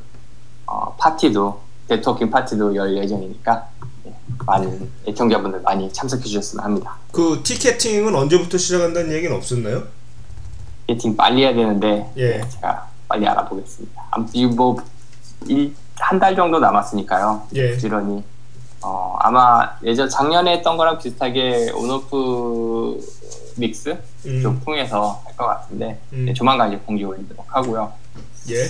[0.65, 3.67] 어, 파티도 네트워킹 파티도 열 예정이니까
[4.07, 4.15] 예,
[4.45, 6.95] 많은 애청자분들 많이 참석해 주셨으면 합니다.
[7.11, 9.83] 그 티켓팅은 언제부터 시작한다는 얘기는 없었나요?
[10.87, 12.39] 미팅 빨리 해야 되는데 예.
[12.39, 14.03] 예, 제가 빨리 알아보겠습니다.
[14.11, 14.77] 아무튼 뭐
[15.97, 17.43] 한 달 정도 남았으니까요.
[17.55, 17.71] 예.
[17.71, 18.23] 부지런히
[18.87, 22.99] 어, 아마 예전 작년에 했던 거랑 비슷하게 온오프
[23.57, 24.41] 믹스 음.
[24.43, 26.25] 좀 통해서 할 것 같은데 음.
[26.25, 27.91] 네, 조만간 이제 공지 올리도록 하고요.
[28.51, 28.65] 예.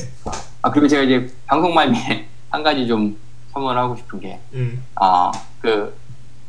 [0.61, 3.19] 아 그리고 제가 이제 방송 말미에 한 가지 좀
[3.53, 4.83] 첨언하고 싶은 게 음.
[4.95, 5.95] 아, 그,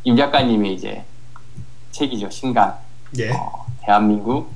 [0.05, 1.05] 임 작가님의 이제
[1.91, 2.75] 책이죠, 신간.
[3.19, 3.31] 예.
[3.33, 4.53] 어, 대한민국,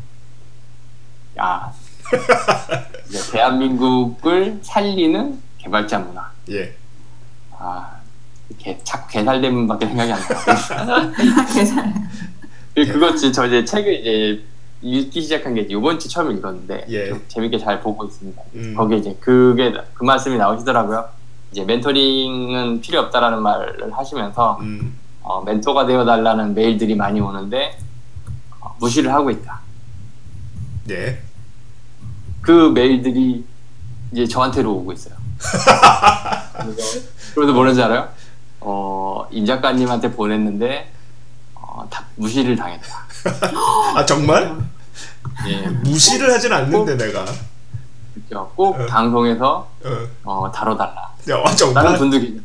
[1.39, 1.73] 야,
[3.09, 6.31] 이제 대한민국을 살리는 개발자 문화.
[6.51, 6.75] 예.
[7.59, 8.00] 아,
[8.63, 11.13] 개, 자꾸 개살된 분밖에 생각이 안 나요.
[11.55, 12.11] 계산.
[12.75, 14.45] 그거 지- 저 이제 책을 이제
[14.83, 17.09] 읽기 시작한 게 이번 주 처음 읽었는데 예.
[17.09, 18.43] 좀 재밌게 잘 보고 있습니다.
[18.55, 18.75] 음.
[18.77, 21.09] 거기에 이제 그게 그 말씀이 나오시더라고요.
[21.53, 24.95] 이제 멘토링은 필요 없다라는 말을 하시면서 음.
[25.23, 27.79] 어, 멘토가 되어 달라는 메일들이 많이 오는데
[28.61, 29.61] 어, 무시를 하고 있다.
[30.91, 31.19] 예.
[32.41, 33.45] 그 메일들이
[34.13, 35.15] 이제 저한테로 오고 있어요.
[36.61, 37.01] 그래서,
[37.35, 38.09] 그래서 뭐라는지 알아요?
[38.61, 40.93] 어, 임 작가님한테 보냈는데
[41.55, 43.07] 어, 다 무시를 당했다.
[43.97, 44.59] 아 정말?
[45.49, 47.25] 예, 무시를 하진 않는데 내가.
[48.15, 48.53] 그렇죠.
[48.55, 48.87] 꼭 어.
[48.87, 50.09] 방송에서 어.
[50.25, 51.11] 어, 다뤄달라.
[51.31, 51.99] 야, 아, 다른 정말?
[51.99, 52.41] 분들이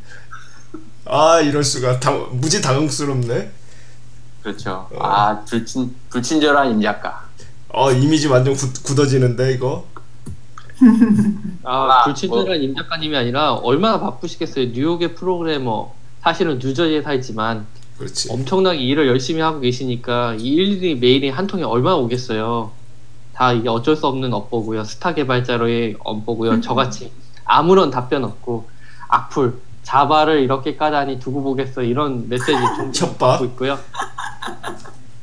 [1.05, 3.51] 아 이럴 수가 당, 무지 당황스럽네.
[4.41, 4.87] 그렇죠.
[4.93, 4.99] 어.
[5.03, 7.25] 아 불친 불친절한 임 작가.
[7.69, 9.85] 어 이미지 완전 굳, 굳어지는데 이거.
[11.63, 14.67] 아, 아, 불친절한 임 작가님이 아니라 얼마나 바쁘시겠어요.
[14.67, 15.93] 뉴욕의 프로그래머.
[16.25, 17.67] 사실은 뉴저지에 살지만
[17.99, 18.29] 그렇지.
[18.31, 22.71] 엄청나게 일을 열심히 하고 계시니까 이 일일이 메일이 한 통에 얼마나 오겠어요.
[23.35, 24.83] 다 이게 어쩔 수 없는 업보고요.
[24.85, 26.61] 스타 개발자로의 업보고요.
[26.61, 27.11] 저같이
[27.45, 28.67] 아무런 답변 없고
[29.07, 32.53] 악플, Java를 이렇게까지 하니 두고 보겠어 이런 메시지
[32.91, 33.15] 좀?
[33.19, 33.77] 받고 있고요.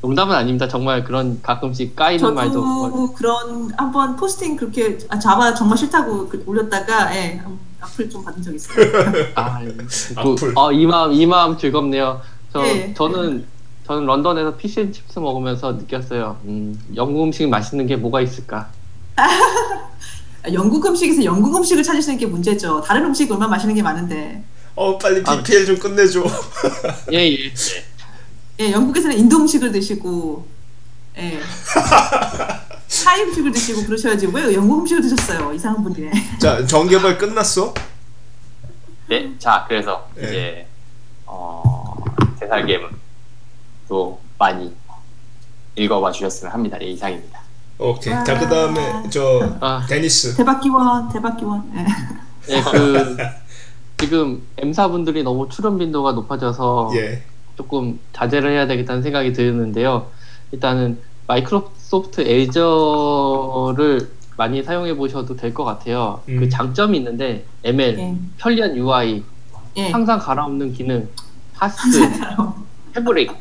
[0.01, 0.69] 농담은 아닙니다.
[0.69, 6.43] 정말 그런 가끔씩 까이는 말도 저도 그런 한번 포스팅 그렇게 아, Java 정말 싫다고 그-
[6.47, 8.85] 올렸다가 예, 한- 악플 좀 받은 적 있어요.
[9.35, 9.59] 아,
[10.15, 10.35] 악플.
[10.35, 12.21] 그, 어, 이 마음 이 마음 즐겁네요.
[12.51, 12.93] 저 예.
[12.93, 13.45] 저는
[13.85, 16.39] 저는 런던에서 피쉬앤칩스 먹으면서 느꼈어요.
[16.45, 18.69] 음, 영국 음식 맛있는 게 뭐가 있을까?
[19.15, 22.81] 아, 영국 음식에서 영국 음식을 찾으시는 게 문제죠.
[22.81, 24.43] 다른 음식 얼마나 맛있는 게 많은데.
[24.75, 26.23] 어 빨리 아, PPL 좀 끝내줘.
[27.11, 27.53] 예 예.
[28.59, 30.45] 예, 영국에서는 인도 음식을 드시고,
[31.17, 31.39] 예.
[33.03, 35.51] 타이 음식을 드시고 그러셔야지 왜 영국 음식을 드셨어요?
[35.53, 36.11] 이상한 분이네.
[36.39, 37.73] 자 정개발 끝났어?
[39.09, 40.23] 네, 자 그래서 예.
[40.23, 40.67] 이제
[41.25, 41.95] 어,
[42.39, 44.73] 대살겜도 많이
[45.75, 46.77] 읽어봐 주셨으면 합니다.
[46.77, 47.39] 네, 이상입니다.
[47.79, 48.13] 오케이.
[48.13, 48.23] 와.
[48.23, 50.35] 자 그다음에 저 아, 데니스.
[50.35, 51.63] 대박 기원, 대박 기원.
[51.75, 51.85] 예.
[52.55, 53.17] 예, 그
[53.97, 57.23] 지금 M사 분들이 너무 출연 빈도가 높아져서 예.
[57.55, 60.07] 조금 자제를 해야 되겠다는 생각이 드는데요.
[60.51, 66.21] 일단은 마이크로소프트 에저를 많이 사용해 보셔도 될 것 같아요.
[66.29, 66.39] 음.
[66.39, 68.15] 그 장점이 있는데 ML, 예.
[68.37, 69.23] 편리한 UI,
[69.77, 69.89] 예.
[69.89, 71.07] 항상 갈아엎는 기능,
[71.53, 71.77] PaaS,
[72.93, 73.31] Fabric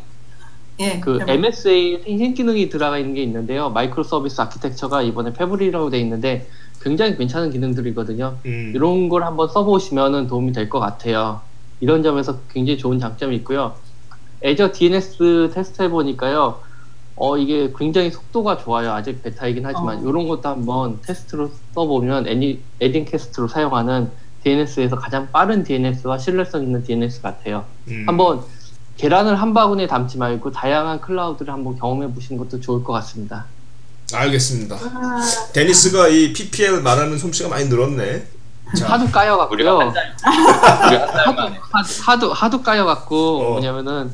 [0.80, 3.70] 예, 그 MSA 신 기능이 들어가 있는 게 있는데요.
[3.70, 6.49] microservice architecture가 이번에 Fabric이라고 돼 있는데
[6.80, 8.39] 굉장히 괜찮은 기능들이거든요.
[8.45, 8.72] 음.
[8.74, 11.41] 이런 걸 한번 써보시면 도움이 될 것 같아요.
[11.80, 13.74] 이런 점에서 굉장히 좋은 장점이 있고요.
[14.43, 16.61] Azure DNS 테스트 해보니까요.
[17.25, 18.91] 어, 이게 굉장히 속도가 좋아요.
[18.91, 20.01] 아직 베타이긴 하지만, 어.
[20.11, 24.11] 이런 것도 한번 테스트로 써보면, any, anycast로 사용하는
[24.43, 27.64] DNS에서 가장 빠른 DNS와 신뢰성 있는 DNS 같아요.
[27.87, 28.03] 음.
[28.09, 28.41] 한번
[28.97, 33.45] 계란을 한 바구니에 담지 말고 다양한 cloud를 한번 경험해 보시는 것도 좋을 것 같습니다.
[34.12, 34.75] 알겠습니다.
[34.75, 35.20] 아,
[35.55, 38.27] 데니스가 이 PPL 말하는 솜씨가 많이 늘었네.
[38.77, 39.79] 자, 하도 까여갖고요.
[39.79, 40.12] 한 달,
[40.89, 41.61] 우리가 한달 만에.
[41.70, 43.51] 하- 하도 하도 까여갖고 어.
[43.53, 44.11] 뭐냐면은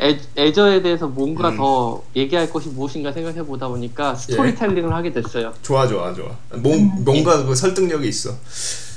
[0.00, 1.56] 애, 애저에 대해서 뭔가 음.
[1.58, 4.16] 더 얘기할 것이 무엇인가 생각해 보다 보니까 예.
[4.16, 5.52] 스토리텔링을 하게 됐어요.
[5.62, 6.30] 좋아 좋아 좋아.
[6.56, 8.34] 뭔 뭔가 그 설득력이 있어.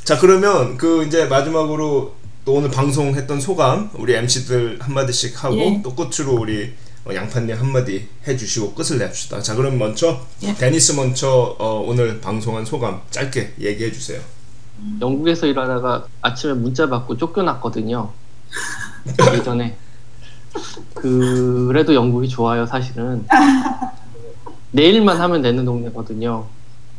[0.03, 2.13] 자 그러면 그 이제 마지막으로
[2.45, 5.81] 또 오늘 방송했던 소감 우리 MC들 한 마디씩 하고 예.
[5.83, 6.73] 또 끝으로 우리
[7.05, 9.41] 어, 양파님 한 마디 해주시고 끝을 냅시다.
[9.41, 10.53] 자 그럼 먼저 예.
[10.53, 14.21] 데니스 먼저 어, 오늘 방송한 소감 짧게 얘기해 주세요.
[15.01, 18.09] 영국에서 일하다가 아침에 문자 받고 쫓겨났거든요.
[19.33, 19.77] 예전에.
[20.95, 23.25] 그래도 영국이 좋아요, 사실은.
[24.71, 26.45] 내일만 하면 되는 동네거든요.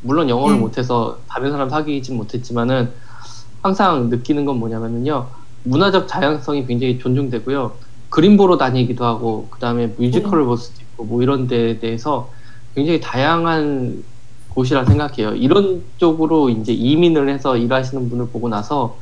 [0.02, 0.60] 물론 영어를 음.
[0.60, 2.92] 못해서 다른 사람 사귀진 못했지만은
[3.62, 5.28] 항상 느끼는 건 뭐냐면요.
[5.64, 7.72] 문화적 다양성이 굉장히 존중되고요.
[8.10, 12.30] 그림 보러 다니기도 하고, 그 다음에 뮤지컬을 볼 수도 있고, 뭐 이런 데에 대해서
[12.74, 14.04] 굉장히 다양한
[14.50, 15.34] 곳이라 생각해요.
[15.34, 18.98] 이런 쪽으로 이제 이민을 해서 일하시는 분을 보고 나서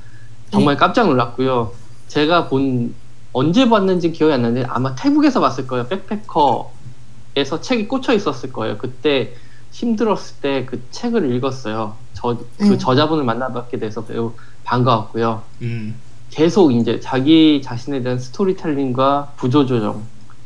[0.50, 1.72] 정말 깜짝 놀랐고요.
[2.07, 2.94] 제가 본
[3.33, 5.87] 언제 봤는지 기억이 안 나는데 아마 태국에서 봤을 거예요.
[5.89, 8.78] 백패커에서 책이 꽂혀 있었을 거예요.
[8.78, 9.35] 그때
[9.72, 11.97] 힘들었을 때 그 책을 읽었어요.
[12.14, 12.78] 저 그 음.
[12.78, 14.33] 저자분을 만나뵙게 돼서 매우
[14.64, 15.43] 반가웠고요.
[15.62, 15.95] 음.
[16.30, 20.03] 계속 이제 자기 자신에 대한 스토리텔링과 구조조정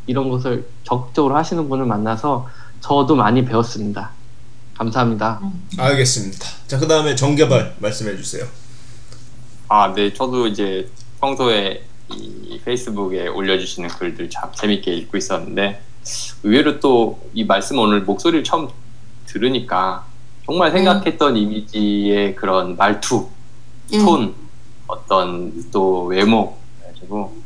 [0.06, 2.48] 이런 것을 적극적으로 하시는 분을 만나서
[2.80, 4.10] 저도 많이 배웠습니다.
[4.78, 5.40] 감사합니다.
[5.78, 6.44] 알겠습니다.
[6.68, 8.44] 자 그 다음에 정개발 말씀해 주세요.
[9.68, 10.12] 아, 네.
[10.12, 10.88] 저도 이제
[11.20, 15.80] 평소에 이 페이스북에 올려주시는 글들 참 재밌게 읽고 있었는데
[16.44, 18.68] 의외로 또 이 말씀 오늘 목소리를 처음
[19.26, 20.06] 들으니까
[20.46, 23.28] 정말 생각했던 이미지의 그런 말투,
[23.92, 23.98] 예.
[23.98, 24.34] 톤,
[24.86, 27.36] 어떤 또 외모 그래가지고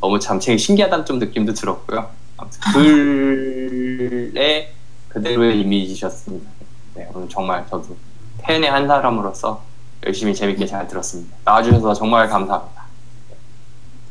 [0.00, 2.08] 너무 참 되게 신기하다는 좀 느낌도 들었고요.
[2.36, 4.72] 아무튼 글의
[5.08, 6.50] 그대로의 이미지셨습니다.
[6.94, 7.96] 네, 오늘 정말 저도
[8.38, 9.62] 팬의 한 사람으로서
[10.06, 11.36] 열심히 재밌게 잘 들었습니다.
[11.44, 12.77] 나와주셔서 정말 감사합니다.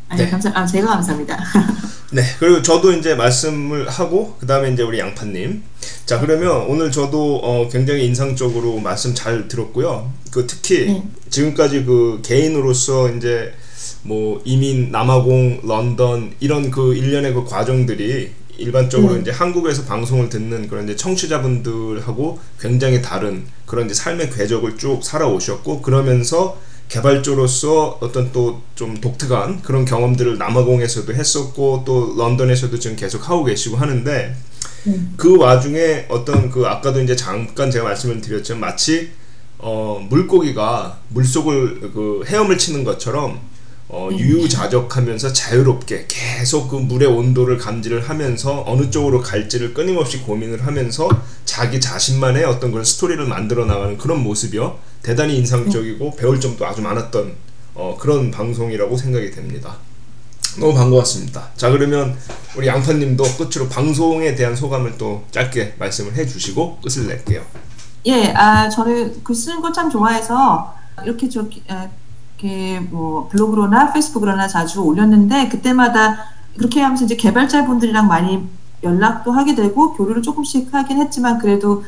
[0.10, 0.30] 아니, 네.
[0.30, 1.38] 감사, 아, 제가 감사합니다.
[2.12, 5.64] 네, 그리고 저도 이제 말씀을 하고 그 다음에 이제 우리 양파님.
[6.06, 10.12] 자, 그러면 오늘 저도 어, 굉장히 인상적으로 말씀 잘 들었고요.
[10.32, 11.04] 그 특히 네.
[11.30, 13.54] 지금까지 그 개인으로서 이제
[14.04, 19.22] 뭐 이민, 남아공, 런던 이런 그 일련의 그 과정들이 일반적으로 음.
[19.22, 25.82] 이제 한국에서 방송을 듣는 그런 이제 청취자분들하고 굉장히 다른 그런 이제 삶의 궤적을 쭉 살아오셨고
[25.82, 26.58] 그러면서
[26.90, 33.76] 개발자로서 어떤 또 좀 독특한 그런 경험들을 남아공에서도 했었고 또 런던에서도 지금 계속 하고 계시고
[33.76, 34.36] 하는데
[34.86, 35.14] 음.
[35.18, 39.10] 그 와중에 어떤 그 아까도 이제 잠깐 제가 말씀을 드렸지만 마치
[39.58, 43.40] 어 물고기가 물속을 그 헤엄을 치는 것처럼
[43.90, 51.10] 어 유유자적하면서 자유롭게 계속 그 물의 온도를 감지를 하면서 어느 쪽으로 갈지를 끊임없이 고민을 하면서
[51.46, 57.34] 자기 자신만의 어떤 그런 스토리를 만들어 나가는 그런 모습이요 대단히 인상적이고 배울 점도 아주 많았던
[57.76, 59.76] 어 그런 방송이라고 생각이 됩니다.
[60.60, 61.50] 너무 반가웠습니다.
[61.56, 62.18] 자 그러면
[62.56, 67.44] 우리 양파님도 끝으로 방송에 대한 소감을 또 짧게 말씀을 해주시고 끝을 낼게요.
[68.08, 70.74] 예, 아, 저는 글 쓰는 거 참 좋아해서
[71.04, 71.90] 이렇게 저, 에,
[72.40, 76.26] 이렇게 뭐 블로그로나 페이스북으로나 자주 올렸는데 그때마다
[76.58, 78.48] 그렇게 하면서 이제 개발자분들이랑 많이
[78.84, 81.84] 연락도 하게 되고 교류를 조금씩 하긴 했지만 그래도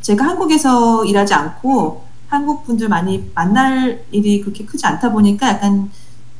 [0.00, 5.90] 제가 한국에서 일하지 않고 한국 분들 많이 만날 일이 그렇게 크지 않다 보니까 약간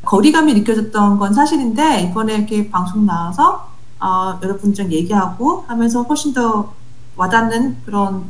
[0.04, 3.68] 거리감이 느껴졌던 건 사실인데 이번에 이렇게 방송 나와서
[3.98, 6.74] 어, 여러분들랑 얘기하고 하면서 훨씬 더
[7.16, 8.24] 와닿는 그런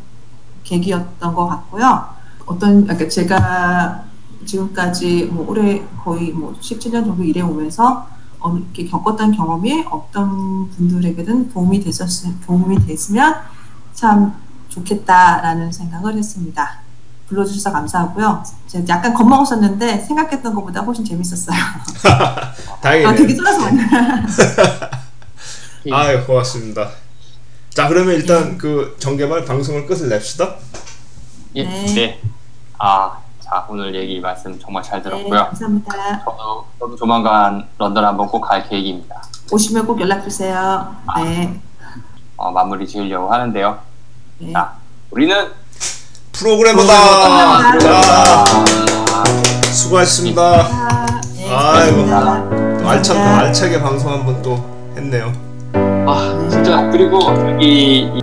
[0.64, 2.06] 계기였던 것 같고요.
[2.46, 4.04] 어떤 그러니까 제가
[4.44, 8.06] 지금까지 뭐 올해 거의 뭐 17년 정도 일해 오면서
[8.38, 12.08] 어, 이렇게 겪었던 경험이 어떤 분들에게든 도움이 됐었
[12.46, 13.34] 도움이 됐으면
[13.92, 14.34] 참
[14.68, 16.85] 좋겠다라는 생각을 했습니다.
[17.28, 18.42] 불러주셔서 감사하고요.
[18.68, 21.56] 제가 약간 겁먹었었는데 생각했던 것보다 훨씬 재밌었어요.
[22.80, 23.08] 다행이네요.
[23.08, 23.82] 아, 되게 쫄아서 왔네.
[25.92, 26.88] 아유 고맙습니다.
[27.70, 30.54] 자 그러면 일단 그 정개발 방송을 끝을 냅시다.
[31.56, 31.64] 예.
[31.64, 31.94] 네.
[31.94, 32.20] 네.
[32.78, 35.44] 아, 자, 오늘 얘기 말씀 정말 잘 네, 들었고요.
[35.46, 36.24] 감사합니다.
[36.24, 39.22] 저도, 저도 조만간 런던 한번 꼭 갈 계획입니다.
[39.50, 40.94] 오시면 꼭 연락 주세요.
[41.16, 41.58] 네.
[42.36, 43.78] 어, 마무리 지으려고 하는데요.
[44.38, 44.52] 네.
[44.52, 44.74] 자,
[45.10, 45.50] 우리는
[46.38, 46.92] 프로그래머다.
[46.92, 47.78] 프로그래머다.
[47.78, 48.44] 자,
[49.10, 49.24] 아,
[49.72, 50.42] 수고하셨습니다.
[50.42, 52.06] 아, 네, 아이고.
[52.78, 54.62] 또 알차게 방송 한번 또
[54.96, 55.32] 했네요.
[56.08, 57.18] 아 진짜 자, 그리고
[57.50, 58.20] 여기 이